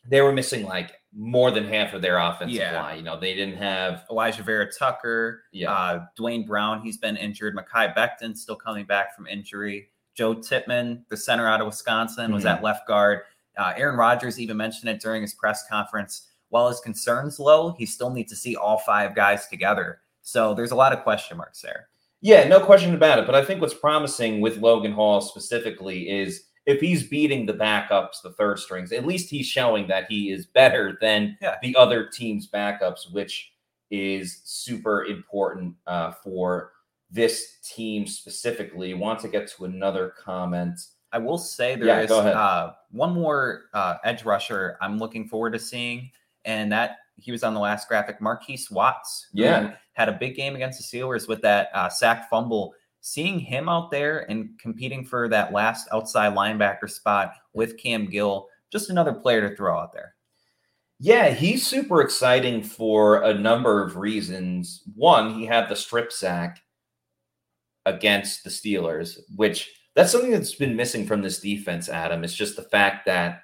[0.08, 2.82] they were missing like more than half of their offensive Yeah.
[2.82, 2.98] line.
[2.98, 5.72] You know, they didn't have Alijah Vera Tucker, yeah.
[5.74, 7.56] uh, Duane Brown, he's been injured.
[7.56, 9.90] Mekhi Becton still coming back from injury.
[10.16, 12.58] Joe Tippmann, the center out of Wisconsin, was Mhm.
[12.58, 13.22] at left guard.
[13.58, 16.28] Uh, Aaron Rodgers even mentioned it during his press conference.
[16.50, 20.02] While his concerns low, he still needs to see all five guys together.
[20.22, 21.90] So there's a lot of question marks there.
[22.22, 23.26] Yeah, no question about it.
[23.26, 28.22] But I think what's promising with Logan Hall specifically is if he's beating the backups,
[28.24, 31.56] the third strings, at least he's showing that he is better than Yeah.
[31.64, 33.52] the other team's backups, which
[33.90, 36.74] is super important uh, for
[37.10, 38.94] this team specifically.
[38.94, 40.80] Want to get to another comment.
[41.12, 45.54] I will say there Yeah, is uh, one more uh, edge rusher I'm looking forward
[45.54, 46.12] to seeing,
[46.46, 49.28] and that he was on the last graphic, Markees Watts.
[49.34, 49.74] Yeah.
[49.94, 52.74] had a big game against the Steelers with that uh, sack fumble.
[53.02, 58.48] Seeing him out there and competing for that last outside linebacker spot with Cam Gill,
[58.72, 60.16] just another player to throw out there.
[61.00, 64.84] Yeah, he's super exciting for a number of reasons.
[64.96, 66.62] One, he had the strip sack
[67.86, 72.24] against the Steelers, which that's something that's been missing from this defense, Adam.
[72.24, 73.44] It's just the fact that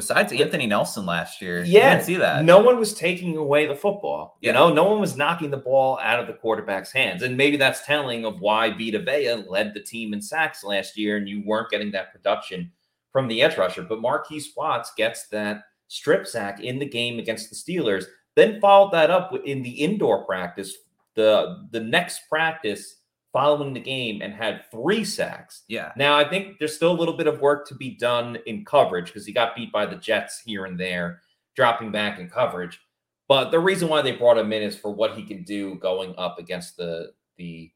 [0.00, 2.44] Besides Anthony Nelson last year, you yeah, didn't see that.
[2.44, 4.38] no one was taking away the football.
[4.40, 4.52] You Yeah.
[4.54, 7.22] know, no one was knocking the ball out of the quarterback's hands.
[7.22, 11.16] And maybe that's telling of why Vita Vea led the team in sacks last year
[11.16, 12.72] and you weren't getting that production
[13.12, 13.82] from the edge rusher.
[13.82, 18.04] But Markees Watts gets that strip sack in the game against the Steelers,
[18.36, 20.74] then followed that up in the indoor practice,
[21.14, 22.96] the the next practice
[23.32, 25.62] following the game and had three sacks.
[25.68, 28.64] Yeah, Now, I think there's still a little bit of work to be done in
[28.64, 31.20] coverage because he got beat by the Jets here and there,
[31.54, 32.80] dropping back in coverage.
[33.28, 36.14] But the reason why they brought him in is for what he can do going
[36.18, 37.70] up against the the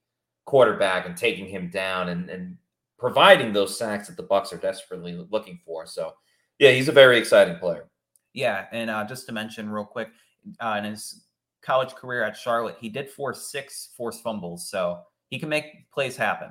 [0.45, 2.57] quarterback and taking him down and, and
[2.99, 5.87] providing those sacks that the Bucs are desperately looking for.
[5.87, 6.13] So,
[6.59, 7.87] yeah, he's a very exciting player.
[8.35, 10.09] Yeah, and uh, just to mention real quick,
[10.61, 11.25] uh, in his
[11.63, 16.17] college career at Charlotte, he did force six forced fumbles, so he can make plays
[16.17, 16.51] happen.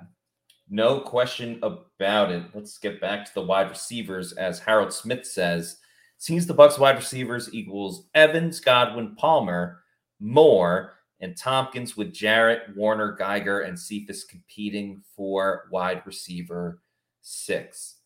[0.70, 2.44] No question about it.
[2.54, 4.34] Let's get back to the wide receivers.
[4.34, 5.78] As Harold Smith says,
[6.18, 9.82] seems the Bucs wide receivers equals Evans, Godwin, Palmer,
[10.20, 16.82] Moore, and Thompkins with Jarrett, Warner, Geiger, and Cephus competing for wide receiver
[17.22, 17.98] six.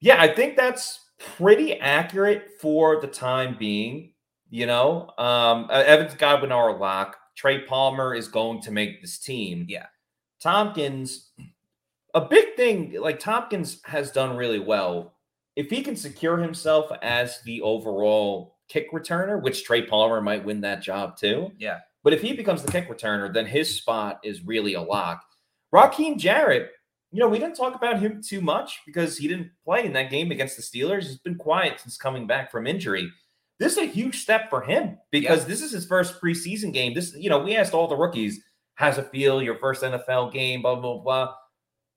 [0.00, 4.12] Yeah, I think that's pretty accurate for the time being.
[4.50, 7.16] You know, um, uh, Evans, Godwin are a lock.
[7.36, 9.66] Trey Palmer is going to make this team.
[9.68, 9.86] Yeah.
[10.40, 11.30] Thompkins,
[12.14, 15.14] a big thing, like Thompkins has done really well.
[15.56, 20.60] If he can secure himself as the overall kick returner, which Trey Palmer might win
[20.62, 21.52] that job too.
[21.58, 21.80] Yeah.
[22.02, 25.24] But if he becomes the kick returner, then his spot is really a lock.
[25.72, 26.70] Rakim Jarrett,
[27.10, 30.10] you know, we didn't talk about him too much because he didn't play in that
[30.10, 31.04] game against the Steelers.
[31.04, 33.10] He's been quiet since coming back from injury.
[33.58, 36.92] This is a huge step for him because this is his first preseason game.
[36.94, 38.40] This, you know, we asked all the rookies,
[38.74, 41.34] how's it feel, your first NFL game, blah, blah, blah.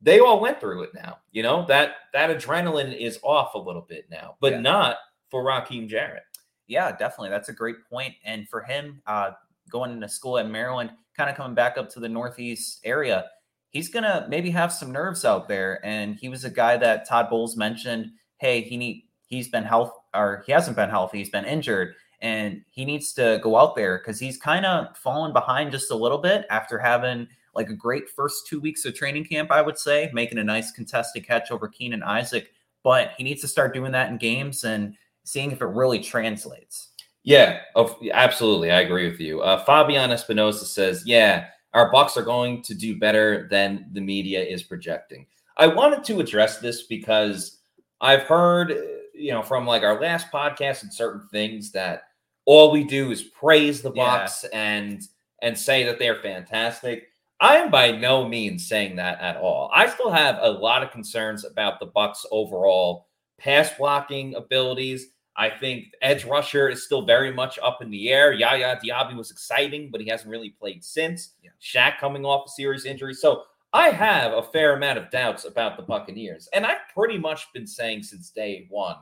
[0.02, 1.18] They all went through it now.
[1.32, 4.60] You know, that that adrenaline is off a little bit now, but Yeah.
[4.62, 4.98] not
[5.32, 6.24] for Rakim Jarrett.
[6.68, 7.30] Yeah, definitely.
[7.30, 8.14] That's a great point.
[8.24, 9.32] And for him, uh,
[9.70, 13.26] going into school at Maryland, kind of coming back up to the Northeast area,
[13.72, 15.84] he's gonna maybe have some nerves out there.
[15.84, 18.12] And he was a guy that Todd Bowles mentioned.
[18.38, 21.20] Hey, he need he's been health or he hasn't been healthy.
[21.20, 25.32] He's been injured, and he needs to go out there because he's kind of fallen
[25.34, 29.26] behind just a little bit after having like a great first two weeks of training
[29.26, 29.52] camp.
[29.52, 32.50] I would say making a nice contested catch over Keenan Isaac,
[32.84, 36.90] but he needs to start doing that in games and seeing if it really translates.
[37.24, 38.72] Yeah, of, absolutely.
[38.72, 39.42] I agree with you.
[39.42, 44.42] Uh, Fabian Espinosa says, yeah, our Bucs are going to do better than the media
[44.42, 45.26] is projecting.
[45.58, 47.60] I wanted to address this because
[48.00, 48.72] I've heard,
[49.18, 52.04] you know, from like our last podcast and certain things that
[52.46, 54.26] all we do is praise the Yeah.
[54.26, 55.02] Bucs and
[55.42, 57.10] and say that they're fantastic.
[57.40, 59.70] I am by no means saying that at all.
[59.72, 65.10] I still have a lot of concerns about the Bucs overall pass blocking abilities.
[65.36, 68.34] I think edge rusher is still very much up in the air.
[68.34, 71.34] Yaya Diaby was exciting, but he hasn't really played since.
[71.44, 71.52] Yeah.
[71.62, 73.14] Shaq coming off a serious injury.
[73.14, 76.50] So I have a fair amount of doubts about the Buccaneers.
[76.54, 78.96] And I've pretty much been saying since day one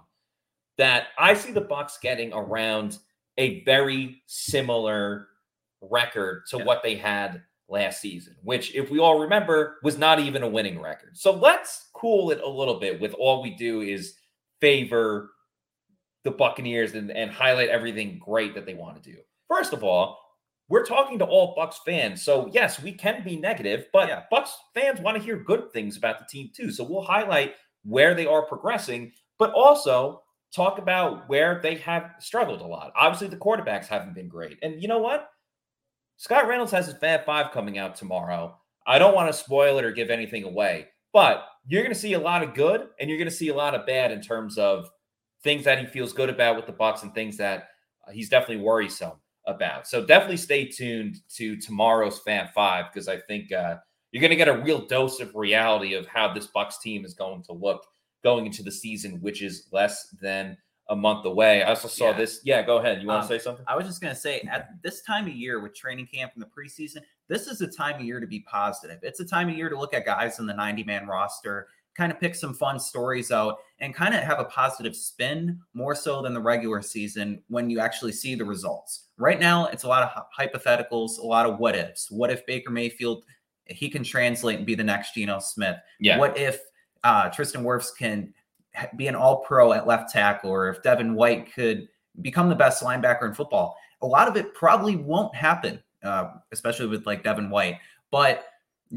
[0.77, 2.97] that I see the Bucs getting around
[3.37, 5.27] a very similar
[5.81, 6.63] record to Yeah.
[6.63, 10.79] what they had last season, which, if we all remember, was not even a winning
[10.79, 11.17] record.
[11.17, 14.15] So let's cool it a little bit with all we do is
[14.61, 15.31] favor
[16.23, 19.17] the Buccaneers and, and highlight everything great that they want to do.
[19.47, 20.19] First of all,
[20.69, 22.23] we're talking to all Bucs fans.
[22.23, 24.23] So yes, we can be negative, but Yeah.
[24.31, 26.71] Bucs fans want to hear good things about the team too.
[26.71, 27.53] So we'll highlight
[27.83, 30.23] where they are progressing, but also
[30.55, 32.93] talk about where they have struggled a lot.
[32.95, 34.57] Obviously, the quarterbacks haven't been great.
[34.61, 35.29] And you know what?
[36.17, 38.57] Scott Reynolds has his Fab Five coming out tomorrow.
[38.87, 42.13] I don't want to spoil it or give anything away, but you're going to see
[42.13, 44.57] a lot of good and you're going to see a lot of bad in terms
[44.57, 44.89] of
[45.43, 47.69] things that he feels good about with the Bucs and things that
[48.07, 49.13] uh, he's definitely worrisome
[49.47, 49.87] about.
[49.87, 53.77] So definitely stay tuned to tomorrow's Fab Five because I think uh,
[54.11, 57.13] you're going to get a real dose of reality of how this Bucs team is
[57.13, 57.85] going to look
[58.25, 60.57] going into the season, which is less than
[60.89, 61.61] a month away.
[61.63, 62.17] I also saw Yeah.
[62.17, 62.41] this.
[62.43, 63.01] Yeah, go ahead.
[63.01, 63.63] You want Um, to say something?
[63.67, 66.41] I was just going to say, at this time of year with training camp and
[66.43, 68.97] the preseason, this is a time of year to be positive.
[69.03, 72.11] It's a time of year to look at guys in the 90 man roster, kind
[72.11, 76.21] of pick some fun stories out, and kind of have a positive spin more so
[76.23, 79.09] than the regular season when you actually see the results.
[79.17, 82.09] Right now, it's a lot of hypotheticals, a lot of what ifs.
[82.09, 83.23] What if Baker Mayfield
[83.67, 85.77] he can translate and be the next Geno Smith?
[85.99, 86.17] Yeah.
[86.19, 86.59] What if
[87.05, 88.33] uh, Tristan Wirfs can
[88.97, 91.87] be an all pro at left tackle, or if Devin White could
[92.21, 93.77] become the best linebacker in football?
[94.01, 97.77] A lot of it probably won't happen, uh, especially with like Devin White.
[98.11, 98.45] But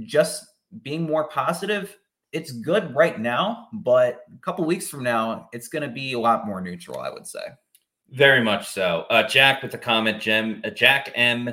[0.00, 0.46] just
[0.82, 1.96] being more positive,
[2.32, 3.68] it's good right now.
[3.72, 7.10] But a couple weeks from now, it's going to be a lot more neutral, I
[7.10, 7.44] would say.
[8.10, 9.04] Very much so.
[9.10, 11.50] Uh, Jack with the comment, Gem, uh, Jack M.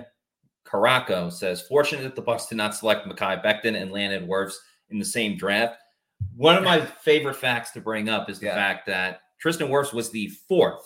[0.65, 4.55] Caraco says, fortunate that the Bucs did not select Mekhi Becton and landed Wirfs
[4.89, 5.77] in the same draft.
[6.36, 8.55] One of my favorite facts to bring up is the Yeah.
[8.55, 10.86] fact that Tristan Wirfs was the fourth,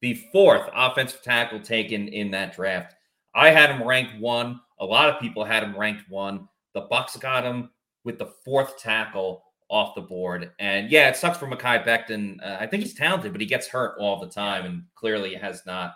[0.00, 2.94] the fourth offensive tackle taken in that draft.
[3.34, 4.60] I had him ranked one.
[4.80, 6.48] A lot of people had him ranked one.
[6.74, 7.70] The Bucs got him
[8.04, 10.52] with the fourth tackle off the board.
[10.58, 12.42] And yeah, it sucks for Mekhi Becton.
[12.42, 15.64] Uh, I think he's talented, but he gets hurt all the time, and clearly has
[15.64, 15.94] not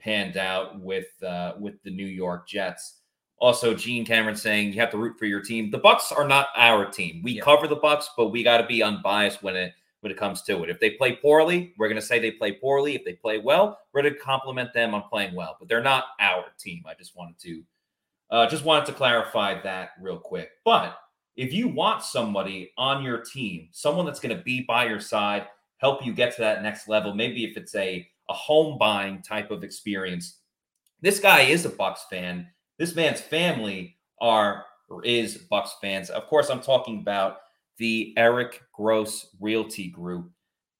[0.00, 3.01] panned out with uh, with the New York Jets.
[3.42, 5.68] Also, Gene Cameron saying you have to root for your team.
[5.68, 7.22] The Bucs are not our team.
[7.24, 7.42] We Yeah.
[7.42, 10.62] cover the Bucs, but we got to be unbiased when it when it comes to
[10.62, 10.70] it.
[10.70, 12.94] If they play poorly, we're going to say they play poorly.
[12.94, 15.56] If they play well, we're going to compliment them on playing well.
[15.58, 16.84] But they're not our team.
[16.86, 17.64] I just wanted to
[18.30, 20.50] uh, just wanted to clarify that real quick.
[20.64, 20.96] But
[21.36, 25.48] if you want somebody on your team, someone that's going to be by your side,
[25.78, 29.50] help you get to that next level, maybe if it's a a home buying type
[29.50, 30.38] of experience.
[31.00, 32.46] This guy is a Bucs fan.
[32.82, 36.10] This man's family are or is Bucs fans.
[36.10, 37.36] Of course, I'm talking about
[37.78, 40.32] the Eric Gross Realty Group.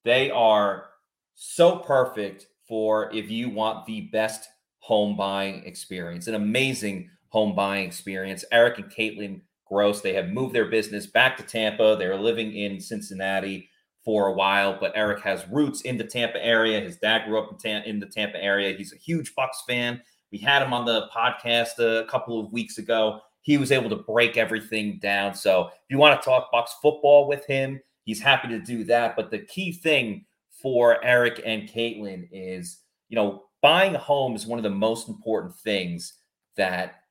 [0.04, 0.86] They are
[1.36, 4.48] so perfect for if you want the best
[4.80, 8.44] home buying experience, an amazing home buying experience.
[8.50, 11.94] Eric and Caitlin Gross, they have moved their business back to Tampa.
[11.96, 13.68] They're living in Cincinnati
[14.04, 16.80] for a while, but Eric has roots in the Tampa area.
[16.80, 18.76] His dad grew up in, Tam- in the Tampa area.
[18.76, 20.02] He's a huge Bucs fan.
[20.32, 23.20] We had him on the podcast a couple of weeks ago.
[23.42, 25.34] He was able to break everything down.
[25.34, 29.14] So if you want to talk Bucs football with him, he's happy to do that.
[29.14, 32.78] But the key thing for Eric and Caitlin is,
[33.08, 36.14] you know, buying a home is one of the most important things
[36.56, 37.02] that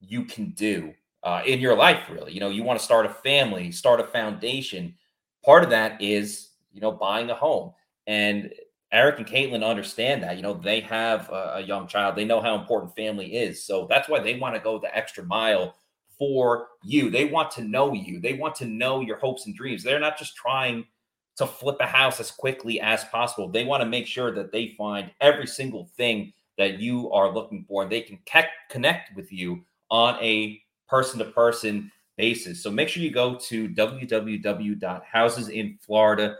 [0.00, 0.92] you can do
[1.22, 2.32] uh, in your life, really.
[2.32, 4.94] You know, you want to start a family, start a foundation.
[5.44, 7.72] Part of that is, you know, buying a home.
[8.06, 8.52] And
[8.92, 10.36] Eric and Caitlin understand that.
[10.36, 13.62] You know, they have a, a young child, they know how important family is.
[13.64, 15.76] So that's why they want to go the extra mile
[16.18, 17.10] for you.
[17.10, 19.82] They want to know you, they want to know your hopes and dreams.
[19.82, 20.84] They're not just trying
[21.36, 23.48] to flip a house as quickly as possible.
[23.48, 27.64] They want to make sure that they find every single thing that you are looking
[27.66, 28.18] for and they can
[28.68, 32.62] connect with you on a person to person basis.
[32.62, 36.36] So make sure you go to www.housesinflorida.com.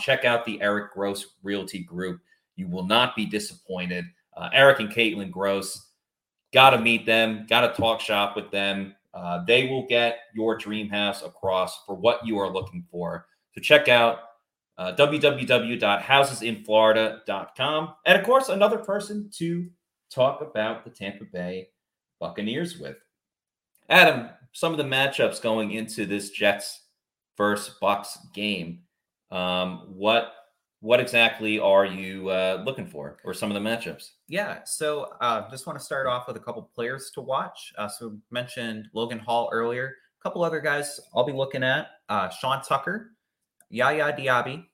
[0.00, 2.20] Check out the Eric Gross Realty Group.
[2.56, 4.04] You will not be disappointed.
[4.36, 5.90] Uh, Eric and Caitlin Gross,
[6.52, 8.94] got to meet them, got to talk shop with them.
[9.14, 13.26] Uh, they will get your dream house across for what you are looking for.
[13.52, 14.18] So check out
[14.76, 17.94] uh, www.housesinflorida.com.
[18.04, 19.70] And of course, another person to
[20.10, 21.68] talk about the Tampa Bay
[22.20, 22.98] Buccaneers with.
[23.88, 26.82] Adam, some of the matchups going into this Jets
[27.36, 28.80] versus Bucs game.
[29.30, 30.32] Um, what
[30.80, 34.10] what exactly are you uh, looking for, or some of the matchups?
[34.28, 37.72] Yeah, so uh, just want to start off with a couple players to watch.
[37.78, 39.94] Uh, so mentioned Logan Hall earlier.
[40.20, 43.12] A couple other guys I'll be looking at: uh, Sean Tucker,
[43.70, 44.64] Yaya Diaby,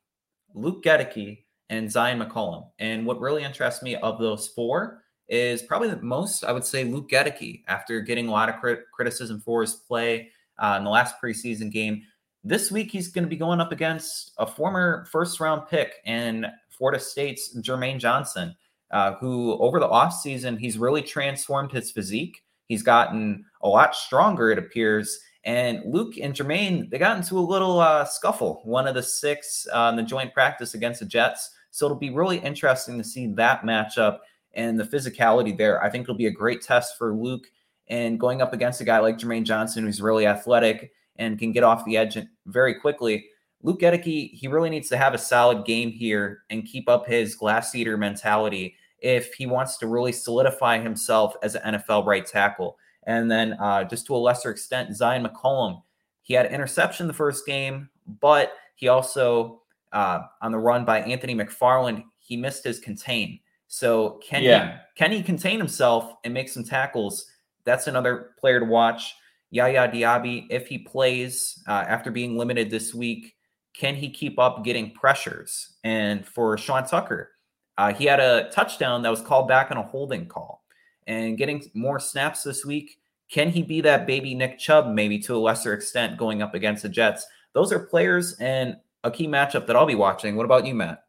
[0.54, 2.68] Luke Goedeke, and Zyon McCollum.
[2.78, 6.84] And what really interests me of those four is probably the most, I would say,
[6.84, 7.62] Luke Goedeke.
[7.68, 11.72] After getting a lot of crit- criticism for his play uh, in the last preseason
[11.72, 12.02] game,
[12.44, 16.98] this week he's going to be going up against a former first-round pick in Florida
[16.98, 18.56] State's Jermaine Johnson
[18.92, 22.42] uh, who over the offseason, he's really transformed his physique.
[22.66, 25.18] He's gotten a lot stronger, it appears.
[25.44, 29.66] And Luke and Jermaine, they got into a little uh, scuffle, one of the six
[29.72, 31.50] uh, the joint practice against the Jets.
[31.70, 34.18] So it'll be really interesting to see that matchup
[34.54, 35.82] and the physicality there.
[35.82, 37.46] I think it'll be a great test for Luke
[37.88, 41.64] and going up against a guy like Jermaine Johnson, who's really athletic and can get
[41.64, 43.26] off the edge very quickly.
[43.62, 47.34] Luke Goedeke, he really needs to have a solid game here and keep up his
[47.34, 52.76] glass eater mentality if he wants to really solidify himself as an NFL right tackle.
[53.04, 55.82] And then uh, just to a lesser extent, Zyon McCollum,
[56.22, 57.88] he had an interception the first game,
[58.20, 63.38] but he also uh, on the run by Anthony McFarland, he missed his contain.
[63.68, 64.72] So can yeah.
[64.72, 67.26] he can he contain himself and make some tackles?
[67.64, 69.14] That's another player to watch.
[69.52, 73.34] Yaya Diaby, if he plays uh, after being limited this week,
[73.74, 75.74] can he keep up getting pressures?
[75.84, 77.30] And for Sean Tucker,
[77.76, 80.64] uh, he had a touchdown that was called back on a holding call
[81.06, 82.98] and getting more snaps this week.
[83.30, 86.82] Can he be that baby Nick Chubb, maybe to a lesser extent, going up against
[86.82, 87.26] the Jets?
[87.52, 90.34] Those are players and a key matchup that I'll be watching.
[90.34, 91.04] What about you, Matt?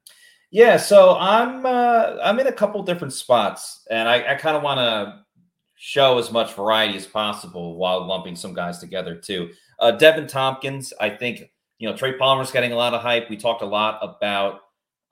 [0.52, 4.64] Yeah, so I'm uh, I'm in a couple different spots, and I, I kind of
[4.64, 5.23] want to
[5.86, 9.52] show as much variety as possible while lumping some guys together too.
[9.80, 13.30] Uh, Deven Thompkins, I think you know Trey Palmer's getting a lot of hype.
[13.30, 14.62] We talked a lot about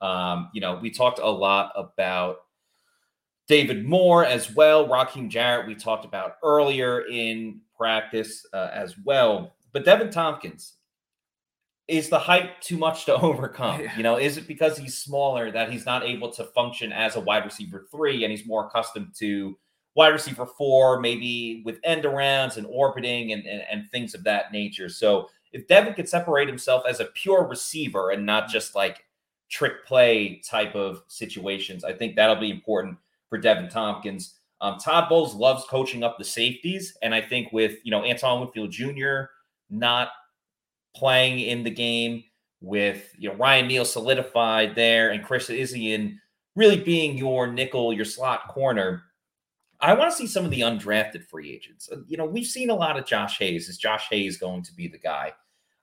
[0.00, 2.36] um, you know we talked a lot about
[3.48, 4.88] David Moore as well.
[4.88, 9.54] Rakim Jarrett, we talked about earlier in practice uh, as well.
[9.74, 10.76] But Deven Thompkins,
[11.86, 13.82] is the hype too much to overcome?
[13.82, 13.94] Yeah.
[13.94, 17.20] You know, is it because he's smaller that he's not able to function as a
[17.20, 19.58] wide receiver three and he's more accustomed to
[19.94, 24.52] wide receiver four, maybe with end arounds and orbiting and, and, and things of that
[24.52, 24.88] nature?
[24.88, 29.04] So if Deven could separate himself as a pure receiver and not just like
[29.50, 32.96] trick play type of situations, I think that'll be important
[33.28, 34.38] for Deven Thompkins.
[34.60, 38.40] Um, Todd Bowles loves coaching up the safeties, and I think with you know Antoine
[38.40, 39.24] Winfield Jr.
[39.70, 40.10] not
[40.94, 42.22] playing in the game,
[42.62, 46.16] with you know Ryan Neal solidified there, and Chris Izien
[46.54, 49.02] really being your nickel, your slot corner.
[49.82, 51.88] I want to see some of the undrafted free agents.
[51.90, 53.68] Uh, you know, we've seen a lot of Josh Hayes.
[53.68, 55.32] Is Josh Hayes going to be the guy?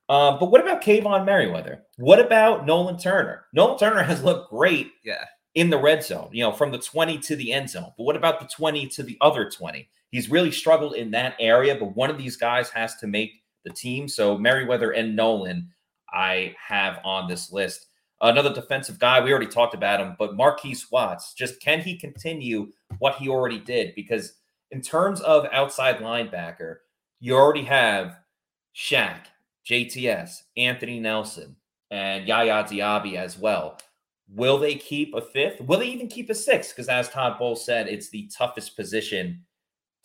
[0.08, 1.84] Uh, but what about Kaevon Merriweather?
[1.98, 3.46] What about Nolan Turner?
[3.54, 4.92] Nolan Turner has looked great.
[5.04, 5.26] Yeah
[5.56, 7.92] in the red zone, you know, from the 20 to the end zone.
[7.98, 9.90] But what about the 20 to the other 20?
[10.12, 13.32] He's really struggled in that area, but one of these guys has to make
[13.66, 14.08] the team.
[14.08, 15.70] So Merriweather and Nolan,
[16.14, 17.88] I have on this list.
[18.22, 22.72] Another defensive guy, we already talked about him, but Markees Watts, just can he continue
[22.98, 23.96] what he already did?
[23.96, 24.34] Because
[24.72, 26.78] in terms of outside linebacker,
[27.22, 28.18] you already have
[28.76, 29.26] Shaq,
[29.66, 31.56] JTS, Anthony Nelson,
[31.92, 33.78] and Yaya Diaby as well.
[34.28, 35.62] Will they keep a fifth?
[35.62, 36.76] Will they even keep a sixth?
[36.76, 39.44] Because as Todd Bowles said, it's the toughest position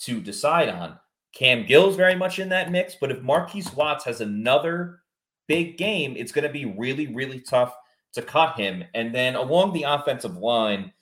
[0.00, 0.98] to decide on.
[1.34, 5.00] Cam Gill's very much in that mix, but if Markees Watts has another
[5.48, 7.74] big game, it's going to be really, really tough
[8.14, 8.84] to cut him.
[8.94, 10.92] And then along the offensive line,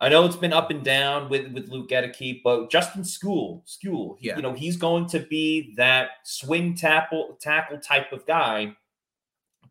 [0.00, 4.18] I know it's been up and down with with Luke Goedeke, but Justin Skule, School,
[4.20, 4.36] yeah.
[4.36, 8.76] you know, he's going to be that swing tackle tackle type of guy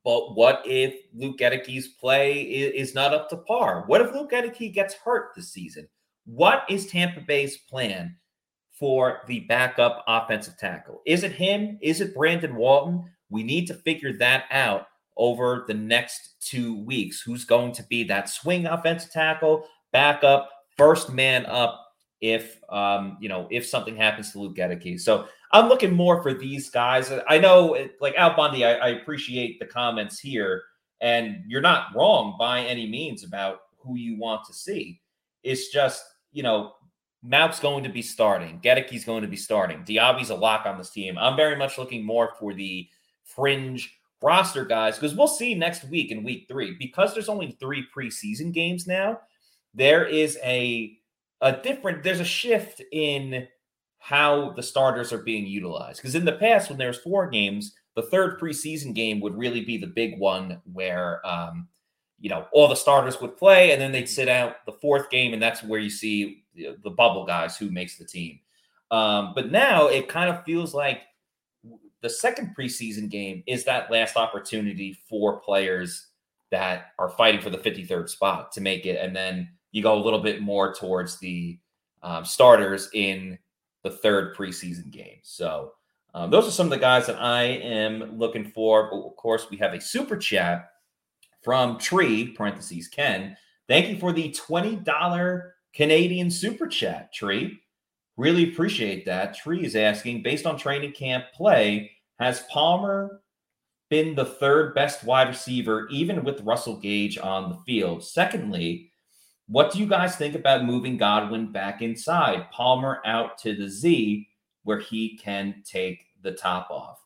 [0.03, 3.83] but what if Luke Goedeke's play is, is not up to par?
[3.87, 5.87] What if Luke Goedeke gets hurt this season?
[6.25, 8.17] What is Tampa Bay's plan
[8.71, 11.01] for the backup offensive tackle?
[11.05, 11.77] Is it him?
[11.81, 13.05] Is it Brandon Walton?
[13.29, 14.87] We need to figure that out
[15.17, 17.21] over the next two weeks.
[17.21, 21.79] Who's going to be that swing offensive tackle, backup, first man up
[22.21, 24.99] if um, you know if something happens to Luke Goedeke.
[24.99, 27.11] So I'm looking more for these guys.
[27.27, 30.63] I know, like Al Bundy, I, I appreciate the comments here,
[30.99, 34.99] and you're not wrong by any means about who you want to see.
[35.43, 36.73] It's just, you know,
[37.21, 38.59] Mauch's going to be starting.
[38.61, 39.83] Goedeke's going to be starting.
[39.83, 41.17] Diaby's a lock on this team.
[41.17, 42.87] I'm very much looking more for the
[43.23, 43.93] fringe
[44.23, 46.75] roster guys because we'll see next week in week three.
[46.79, 49.19] Because there's only three preseason games now,
[49.73, 50.97] there is a
[51.41, 53.47] a different, there's a shift in
[53.99, 55.97] how the starters are being utilized.
[55.97, 59.77] Because in the past, when there's four games, the third preseason game would really be
[59.77, 61.67] the big one where um,
[62.19, 65.33] you know all the starters would play, and then they'd sit out the fourth game,
[65.33, 68.39] and that's where you see the, the bubble guys who makes the team.
[68.89, 70.99] Um, but now it kind of feels like
[72.03, 76.09] the second preseason game is that last opportunity for players
[76.51, 80.03] that are fighting for the 53rd spot to make it, and then you go a
[80.03, 81.57] little bit more towards the
[82.03, 83.39] um, starters in
[83.83, 85.19] the third preseason game.
[85.23, 85.71] So
[86.13, 88.89] um, those are some of the guys that I am looking for.
[88.91, 90.69] But of course, we have a super chat
[91.41, 93.35] from Tree parentheses Ken.
[93.69, 97.61] Thank you for the twenty dollar Canadian super chat, Tree.
[98.17, 99.35] Really appreciate that.
[99.35, 103.21] Tree is asking, based on training camp play, has Palmer
[103.89, 108.03] been the third best wide receiver, even with Russell Gage on the field?
[108.03, 108.91] Secondly,
[109.47, 114.27] what do you guys think about moving Godwin back inside, Palmer out to the Z,
[114.63, 116.99] where he can take the top off?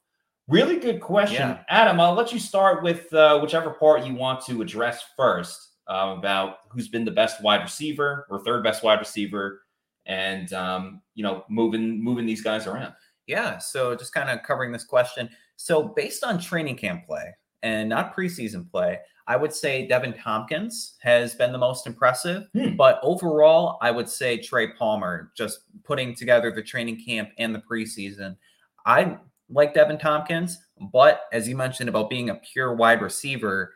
[0.47, 1.49] Really good question.
[1.49, 1.63] Yeah.
[1.67, 6.15] Adam, I'll let you start with uh, whichever part you want to address first uh,
[6.17, 9.61] about who's been the best wide receiver or third best wide receiver
[10.07, 12.93] and um, you know moving moving these guys around.
[13.27, 13.57] Yeah.
[13.57, 15.29] So just kind of covering this question.
[15.57, 20.95] So based on training camp play and not preseason play, I would say Deven Thompkins
[21.01, 22.47] has been the most impressive.
[22.53, 22.75] Hmm.
[22.75, 27.61] But overall, I would say Trey Palmer, just putting together the training camp and the
[27.69, 28.37] preseason.
[28.85, 29.17] I
[29.49, 30.57] like Deven Thompkins,
[30.93, 33.73] but as you mentioned about being a pure wide receiver,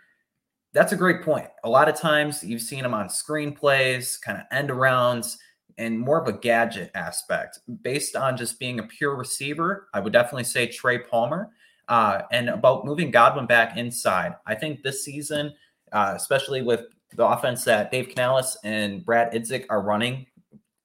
[0.74, 1.48] that's a great point.
[1.66, 5.36] A lot of times you've seen him on screenplays, kind of end arounds,
[5.78, 7.60] and more of a gadget aspect.
[7.82, 11.50] Based on just being a pure receiver, I would definitely say Trey Palmer.
[11.88, 15.54] Uh, and about moving Godwin back inside, I think this season,
[15.92, 20.28] uh, especially with the offense that Dave Canales and Brad Idzik are running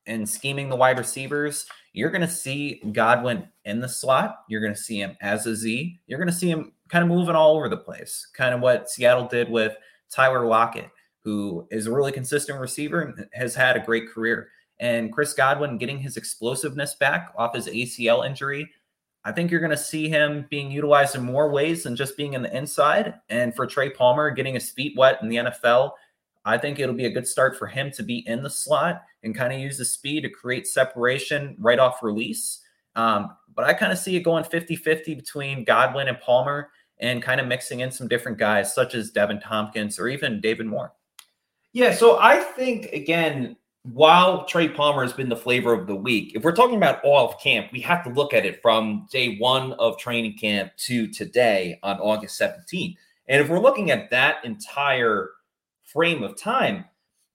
[0.07, 4.39] and scheming the wide receivers, you're going to see Godwin in the slot.
[4.49, 5.99] You're going to see him as a Z.
[6.07, 8.91] You're going to see him kind of moving all over the place, kind of what
[8.91, 9.76] Seattle did with
[10.11, 14.49] Tyler Lockett, who is a really consistent receiver and has had a great career.
[14.79, 18.70] And Chris Godwin getting his explosiveness back off his ACL injury.
[19.24, 22.35] I think you're going to see him being utilized in more ways than just being
[22.35, 23.14] in the inside.
[23.29, 25.93] And for Trey Palmer getting his feet wet in the NFL,
[26.45, 29.35] I think it'll be a good start for him to be in the slot and
[29.35, 32.61] kind of use the speed to create separation right off release.
[32.95, 37.20] Um, but I kind of see it going 50 50 between Godwin and Palmer and
[37.20, 40.93] kind of mixing in some different guys, such as Deven Thompkins or even David Moore.
[41.72, 43.57] Yeah, so I think again,
[43.93, 47.28] while Trey Palmer has been the flavor of the week, if we're talking about all
[47.28, 51.07] of camp, we have to look at it from day one of training camp to
[51.09, 52.97] today on August 17th.
[53.28, 55.30] And if we're looking at that entire
[55.84, 56.84] frame of time,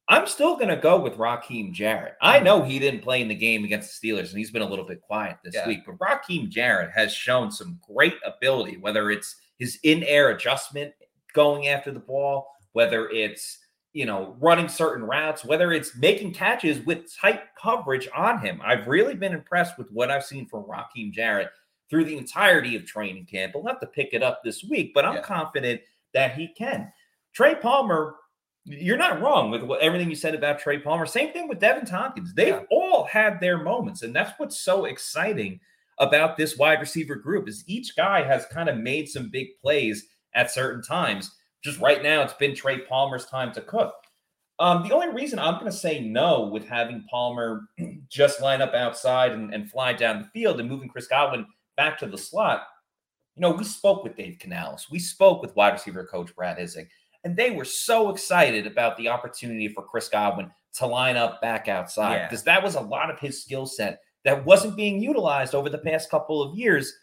[0.09, 2.15] I'm still going to go with Rakim Jarrett.
[2.21, 2.45] I mm-hmm.
[2.45, 4.85] know he didn't play in the game against the Steelers and he's been a little
[4.85, 5.67] bit quiet this Yeah.
[5.67, 10.93] week, but Rakim Jarrett has shown some great ability, whether it's his in air adjustment
[11.33, 13.59] going after the ball, whether it's
[13.93, 18.61] you know, running certain routes, whether it's making catches with tight coverage on him.
[18.63, 21.49] I've really been impressed with what I've seen from Rakim Jarrett
[21.89, 23.53] through the entirety of training camp.
[23.53, 25.21] We'll have to pick it up this week, but I'm Yeah.
[25.21, 25.81] confident
[26.13, 26.91] that he can.
[27.33, 28.15] Trey Palmer,
[28.63, 31.05] you're not wrong with what, everything you said about Trey Palmer.
[31.05, 32.33] Same thing with Deven Thompkins.
[32.33, 32.63] They've Yeah.
[32.71, 35.59] all had their moments, and that's what's so exciting
[35.97, 40.07] about this wide receiver group is each guy has kind of made some big plays
[40.33, 43.93] at certain times just right now it's been Trey Palmer's time to cook.
[44.59, 47.63] Um, the only reason I'm going to say no with having Palmer
[48.09, 51.47] just line up outside and, and fly down the field and moving Chris Godwin
[51.77, 52.63] back to the slot,
[53.35, 56.87] you know, we spoke with Dave Canales, we spoke with wide receiver coach Brad Idzik,
[57.23, 61.67] and they were so excited about the opportunity for Chris Godwin to line up back
[61.67, 62.27] outside Yeah.
[62.27, 65.77] because that was a lot of his skill set that wasn't being utilized over the
[65.79, 66.93] past couple of years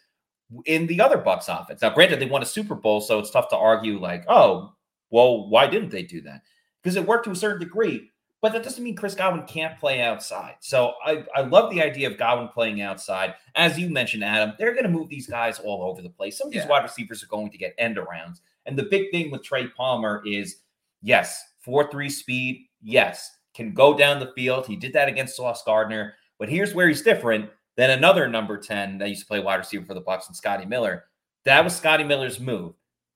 [0.65, 1.81] in the other Bucs offense.
[1.81, 4.73] Now, granted, they won a Super Bowl, so it's tough to argue like, oh,
[5.11, 6.41] well, why didn't they do that?
[6.81, 8.09] Because it worked to a certain degree,
[8.41, 10.55] but that doesn't mean Chris Godwin can't play outside.
[10.61, 13.35] So I, I love the idea of Godwin playing outside.
[13.55, 16.37] As you mentioned, Adam, they're going to move these guys all over the place.
[16.37, 16.69] Some of these Yeah.
[16.69, 18.39] wide receivers are going to get end arounds.
[18.65, 20.57] And the big thing with Trey Palmer is
[21.01, 24.65] yes, 4 3 speed, yes, can go down the field.
[24.67, 26.13] He did that against Sauce Gardner.
[26.37, 29.85] But here's where he's different than another number 10 that used to play wide receiver
[29.85, 31.05] for the Bucs and Scotty Miller.
[31.45, 32.73] That was Scotty Miller's move.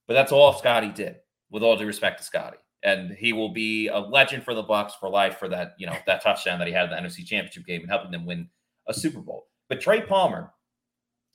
[0.08, 1.18] But that's all Scotty did,
[1.52, 2.60] with all due respect to Scotty.
[2.82, 5.98] And he will be a legend for the Bucs for life for that, you know,
[6.08, 8.48] that touchdown that he had in the NFC Championship game and helping them win
[8.88, 9.48] a Super Bowl.
[9.68, 10.54] But Trey Palmer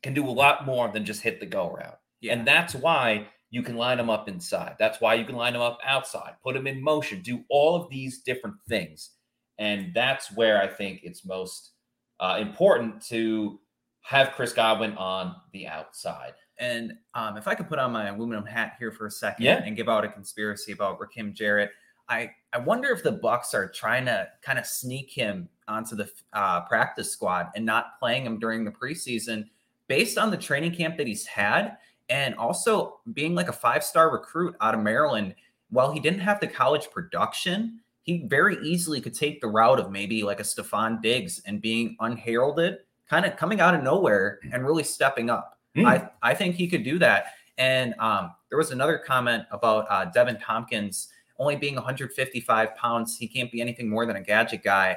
[0.02, 2.00] can do a lot more than just hit the go route.
[2.22, 2.32] Yeah.
[2.32, 4.76] And that's why you can line him up inside.
[4.78, 7.90] That's why you can line him up outside, put him in motion, do all of
[7.90, 9.10] these different things.
[9.58, 11.72] And that's where I think it's most
[12.20, 13.58] uh, important to
[14.02, 16.32] have Chris Godwin on the outside.
[16.58, 19.62] And um, if I could put on my aluminum hat here for a second Yeah.
[19.64, 21.70] and give out a conspiracy about Rakim Jarrett,
[22.08, 26.10] I, I wonder if the Bucs are trying to kind of sneak him onto the
[26.32, 29.44] uh, practice squad and not playing him during the preseason
[29.88, 31.76] based on the training camp that he's had
[32.08, 35.34] and also being like a five star recruit out of Maryland.
[35.70, 39.90] While he didn't have the college production, he very easily could take the route of
[39.90, 44.64] maybe like a Stefon Diggs and being unheralded, kind of coming out of nowhere and
[44.64, 45.58] really stepping up.
[45.74, 45.84] Hmm.
[45.84, 47.34] I, I think he could do that.
[47.58, 53.18] And um, there was another comment about uh, Deven Thompkins only being 155 pounds.
[53.18, 54.96] He can't be anything more than a gadget guy.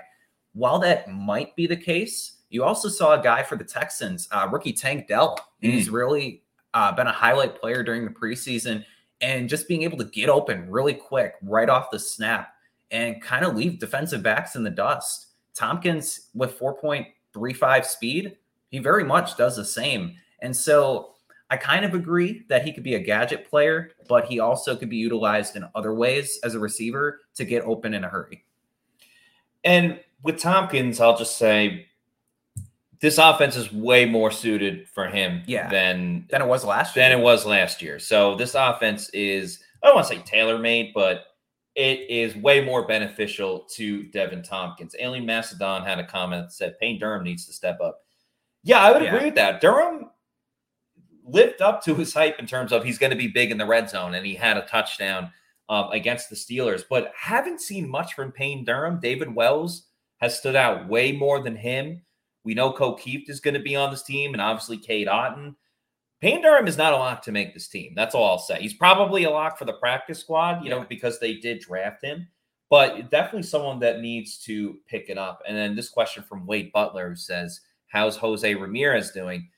[0.54, 4.48] While that might be the case, You also saw a guy for the Texans, uh,
[4.50, 5.38] rookie Tank Dell.
[5.62, 5.72] Mm.
[5.72, 6.44] He's really
[6.74, 8.86] uh, been a highlight player during the preseason
[9.20, 12.54] and just being able to get open really quick right off the snap
[12.92, 15.28] and kind of leave defensive backs in the dust.
[15.54, 18.38] Thompkins with 4.35 speed,
[18.70, 20.16] he very much does the same.
[20.42, 21.12] And so
[21.50, 24.90] I kind of agree that he could be a gadget player, but he also could
[24.90, 28.44] be utilized in other ways as a receiver to get open in a hurry.
[29.64, 31.88] And with Thompkins, I'll just say
[33.00, 35.70] this offense is way more suited for him Yeah.
[35.70, 37.04] than Than it was last year.
[37.10, 38.00] than it was last year.
[38.00, 41.26] So this offense is I don't want to say tailor made, but
[41.76, 44.96] it is way more beneficial to Deven Thompkins.
[45.02, 48.02] Aileen Macedon had a comment that said Payne Durham needs to step up.
[48.64, 49.16] Yeah, I would Yeah.
[49.16, 49.62] agree with that.
[49.62, 50.10] Durham
[51.24, 53.66] lived up to his hype in terms of he's going to be big in the
[53.66, 55.32] red zone, and he had a touchdown
[55.70, 56.84] um, against the Steelers.
[56.90, 59.00] But haven't seen much from Payne Durham.
[59.00, 62.02] David Wells has stood out way more than him.
[62.44, 65.56] We know Kieft is going to be on this team, and obviously Cade Otton.
[66.22, 67.94] Payne Durham is not a lock to make this team.
[67.96, 68.62] That's all I'll say.
[68.62, 72.28] He's probably a lock for the practice squad, you know, because they did draft him,
[72.70, 75.42] but definitely someone that needs to pick it up.
[75.48, 79.50] And then this question from Wade Butler who says, How's Jose Ramirez doing?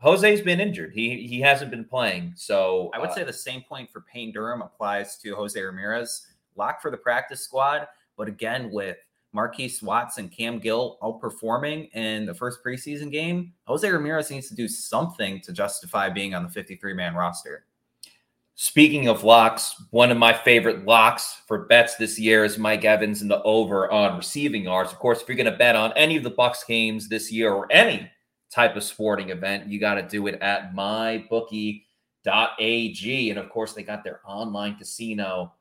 [0.00, 0.92] Jose's been injured.
[0.94, 2.32] He he hasn't been playing.
[2.34, 6.26] So I would uh, say the same point for Payne Durham applies to Jose Ramirez.
[6.56, 7.86] Lock for the practice squad,
[8.16, 8.96] but again, with
[9.32, 14.54] Markees Watts and Cam Gill outperforming in the first preseason game, Jose Ramirez needs to
[14.54, 17.64] do something to justify being on the 53 man roster.
[18.56, 23.22] Speaking of locks, one of my favorite locks for bets this year is Mike Evans
[23.22, 24.92] in the over on receiving yards.
[24.92, 27.54] Of course, if you're going to bet on any of the Bucs games this year
[27.54, 28.10] or any
[28.50, 31.86] type of sporting event, you got to do it at mybookie.ag.
[33.30, 35.54] And of course, they got their online casino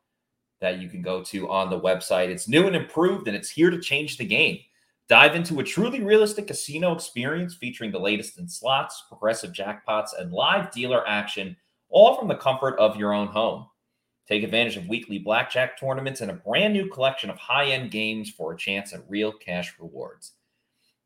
[0.62, 2.30] that you can go to on the website.
[2.30, 4.60] It's new and improved, and it's here to change the game.
[5.08, 10.32] Dive into a truly realistic casino experience featuring the latest in slots, progressive jackpots, and
[10.32, 11.58] live dealer action,
[11.90, 13.66] all from the comfort of your own home.
[14.28, 18.30] Take advantage of weekly blackjack tournaments and a brand new collection of high end games
[18.30, 20.34] for a chance at real cash rewards.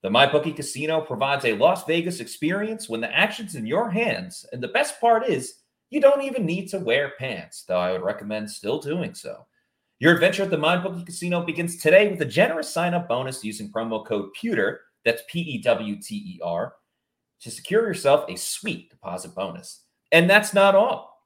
[0.01, 4.45] The MyBookie Casino provides a Las Vegas experience when the action's in your hands.
[4.51, 5.59] And the best part is,
[5.93, 9.45] you don't even need to wear pants, though I would recommend still doing so.
[9.99, 13.71] Your adventure at the MyBookie Casino begins today with a generous sign up bonus using
[13.71, 16.73] promo code PEWTER, that's P E W T E R,
[17.41, 19.81] to secure yourself a sweet deposit bonus.
[20.11, 21.21] And that's not all.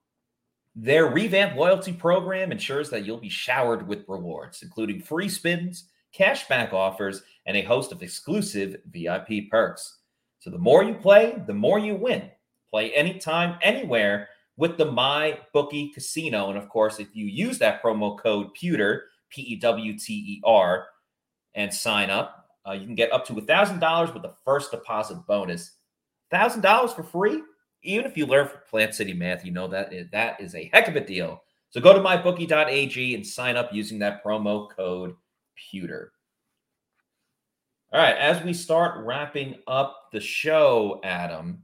[0.75, 6.73] Their revamped loyalty program ensures that you'll be showered with rewards, including free spins, cashback
[6.73, 9.99] offers, and a host of exclusive VIP perks.
[10.39, 12.29] So the more you play, the more you win.
[12.69, 16.49] Play anytime, anywhere with the My Bookie Casino.
[16.49, 20.41] And of course, if you use that promo code PEWTER, P E W T E
[20.43, 20.87] R,
[21.55, 25.71] and sign up, uh, you can get up to $1,000 with the first deposit bonus.
[26.33, 27.41] $1,000 for free?
[27.83, 30.87] Even if you learn from Plant City Math, you know that that is a heck
[30.87, 31.41] of a deal.
[31.69, 35.15] So go to mybookie.ag and sign up using that promo code
[35.55, 36.11] PEWTER.
[37.93, 41.63] All right, as we start wrapping up the show, Adam,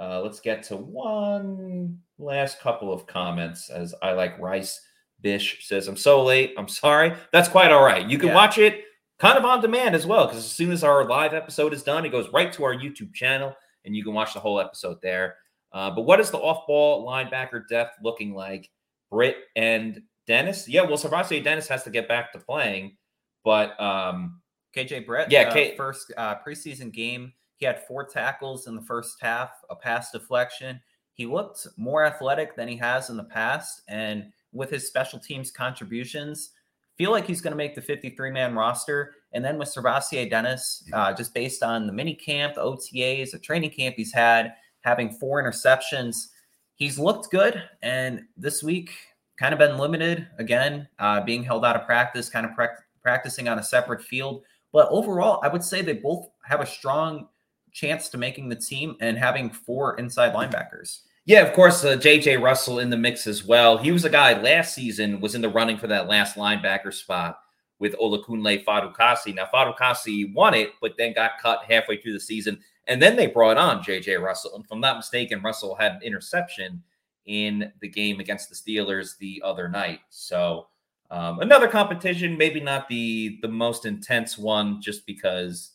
[0.00, 3.70] uh, let's get to one last couple of comments.
[3.70, 4.80] As I like Rice
[5.20, 6.54] Bish says, I'm so late.
[6.58, 7.14] I'm sorry.
[7.32, 8.08] That's quite all right.
[8.08, 8.34] You can Yeah.
[8.34, 8.84] watch it
[9.18, 12.04] kind of on demand as well, because as soon as our live episode is done,
[12.04, 15.36] it goes right to our YouTube channel and you can watch the whole episode there.
[15.72, 18.68] Uh, but what is the off ball linebacker depth looking like?
[19.10, 20.68] Britt and Dennis?
[20.68, 22.96] Yeah, well, SirVocea Dennis has to get back to playing,
[23.44, 24.40] but um,
[24.74, 27.32] KJ Britt, Yeah, uh, K- first uh, preseason game,
[27.62, 30.80] he had four tackles in the first half, a pass deflection.
[31.14, 35.52] He looked more athletic than he has in the past, and with his special teams
[35.52, 36.50] contributions,
[36.98, 39.14] feel like he's going to make the 53 man roster.
[39.32, 43.38] And then with SirVocea Dennis, uh, just based on the mini camp, the OTAs, the
[43.38, 46.30] training camp he's had, having four interceptions,
[46.74, 47.62] he's looked good.
[47.80, 48.90] And this week,
[49.38, 53.46] kind of been limited again, uh, being held out of practice, kind of prac- practicing
[53.46, 54.42] on a separate field.
[54.72, 57.28] But overall, I would say they both have a strong
[57.72, 61.00] chance to making the team and having four inside linebackers.
[61.24, 62.38] Yeah, of course, uh, J.J.
[62.38, 63.78] Russell in the mix as well.
[63.78, 67.38] He was a guy last season was in the running for that last linebacker spot
[67.78, 69.34] with Olakunle Fatukasi.
[69.34, 72.58] Now, Fadukasi won it, but then got cut halfway through the season,
[72.88, 74.16] and then they brought on J.J.
[74.16, 74.54] Russell.
[74.56, 76.82] And if I'm not mistaken, Russell had an interception
[77.26, 80.00] in the game against the Steelers the other night.
[80.10, 80.66] So
[81.10, 85.72] um, another competition, maybe not the the most intense one, just because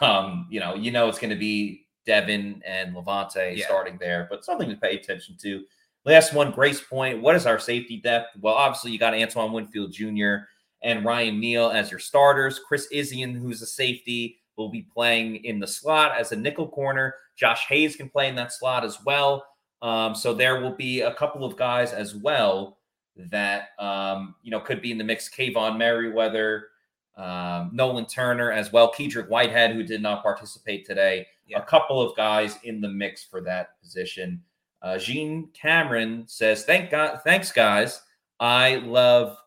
[0.00, 3.66] um, you know you know it's going to be Devin and Lavonte Yeah.
[3.66, 5.64] starting there, but something to pay attention to.
[6.04, 7.20] Last one, Grace Point.
[7.20, 8.36] What is our safety depth?
[8.40, 10.36] Well, obviously you got Antoine Winfield Jr.
[10.82, 12.60] and Ryan Neal as your starters.
[12.60, 17.14] Chris Izien, who's a safety, will be playing in the slot as a nickel corner.
[17.36, 19.44] Josh Hayes can play in that slot as well.
[19.82, 22.78] Um, so there will be a couple of guys as well
[23.16, 25.28] that um, you know could be in the mix.
[25.28, 26.68] Kaevon Merriweather,
[27.16, 28.92] um, Nolan Turner as well.
[28.92, 31.26] Kedrick Whitehead, who did not participate today.
[31.46, 31.58] Yeah.
[31.58, 34.42] A couple of guys in the mix for that position.
[34.82, 38.02] Uh, Jean Cameron says, "Thank God, thanks guys.
[38.40, 39.38] I love."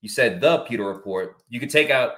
[0.00, 1.36] You said the Pewter Report.
[1.50, 2.14] You could take out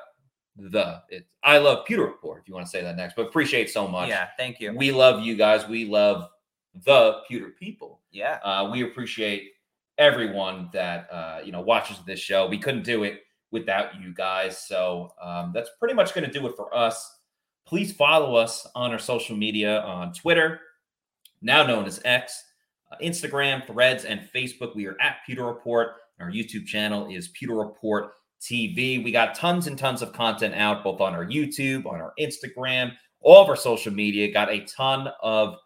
[0.57, 1.03] the.
[1.09, 3.89] It, I love Pewter Report if you want to say that next, but appreciate so
[3.89, 4.09] much.
[4.09, 4.73] Yeah, thank you.
[4.73, 5.67] We love you guys.
[5.67, 6.29] We love
[6.85, 8.01] the Pewter people.
[8.13, 8.39] yeah.
[8.45, 9.53] Uh, we appreciate
[9.99, 12.47] everyone that uh, you know watches this show.
[12.47, 13.23] We couldn't do it
[13.53, 14.59] without you guys.
[14.67, 17.19] So um, that's pretty much going to do it for us.
[17.67, 20.61] Please follow us on our social media on Twitter,
[21.41, 22.43] now known as X,
[22.91, 24.75] uh, Instagram, Threads, and Facebook.
[24.75, 25.93] We are at Pewter Report.
[26.19, 29.03] Our YouTube channel is Pewter Report TV.
[29.03, 32.93] We got tons and tons of content out both on our YouTube, on our Instagram,
[33.21, 34.33] all of our social media.
[34.33, 35.57] Got a ton of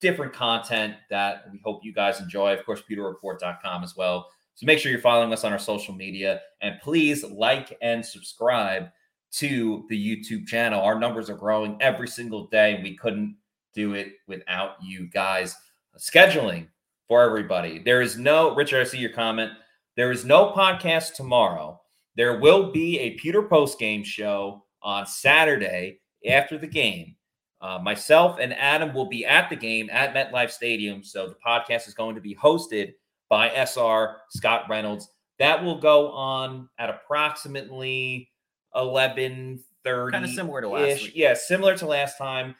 [0.00, 2.54] different content that we hope you guys enjoy.
[2.54, 4.28] Of course, pewterreport.com as well.
[4.56, 8.88] So make sure you're following us on our social media and please like and subscribe
[9.32, 10.80] to the YouTube channel.
[10.80, 12.80] Our numbers are growing every single day.
[12.82, 13.36] We couldn't
[13.74, 15.54] do it without you guys.
[15.98, 16.68] Scheduling
[17.06, 17.80] for everybody.
[17.80, 19.52] There is no, Richard, I see your comment.
[19.94, 21.78] There is no podcast tomorrow.
[22.16, 27.14] There will be a Pewter post game show on Saturday after the game.
[27.60, 31.02] Uh, myself and Adam will be at the game at MetLife Stadium.
[31.04, 32.94] So the podcast is going to be hosted
[33.28, 35.08] by SR Scott Reynolds.
[35.38, 38.30] That will go on at approximately
[38.74, 40.12] eleven thirty.
[40.12, 41.12] Kind of similar to last week.
[41.14, 42.54] Yeah, similar to last time.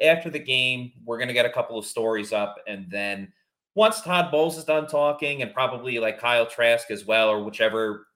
[0.00, 3.32] After the game, we're going to get a couple of stories up, and then
[3.74, 8.06] once Todd Bowles is done talking, and probably like Kyle Trask as well, or whichever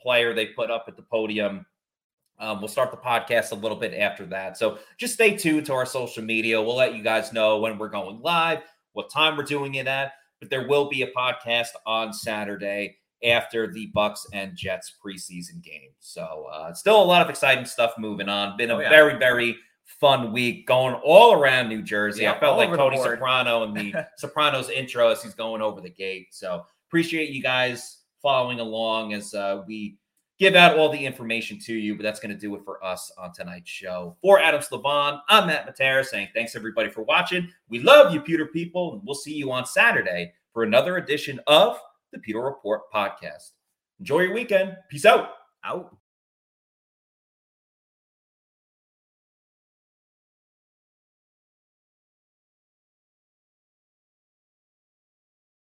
[0.00, 1.64] player they put up at the podium,
[2.38, 4.58] um, we'll start the podcast a little bit after that.
[4.58, 6.60] So just stay tuned to our social media.
[6.60, 10.12] We'll let you guys know when we're going live, what time we're doing it at.
[10.40, 15.90] But there will be a podcast on Saturday after the Bucs and Jets preseason game.
[16.00, 18.56] So uh, still a lot of exciting stuff moving on.
[18.56, 18.90] Been a Oh, yeah.
[18.90, 19.56] very very
[20.00, 22.22] fun week going all around New Jersey.
[22.22, 22.98] Yeah, I felt like Tony.
[22.98, 26.28] Soprano and the Sopranos intro as he's going over the gate.
[26.32, 29.98] So appreciate you guys following along as uh, we
[30.38, 31.94] give out all the information to you.
[31.94, 34.16] But that's going to do it for us on tonight's show.
[34.22, 37.48] For Adam Slavon, I'm Matt Matera saying thanks everybody for watching.
[37.68, 41.78] We love you, Pewter people, and we'll see you on Saturday for another edition of
[42.12, 43.52] the Pewter Report podcast.
[44.00, 44.76] Enjoy your weekend.
[44.88, 45.30] Peace out.
[45.64, 45.96] Out.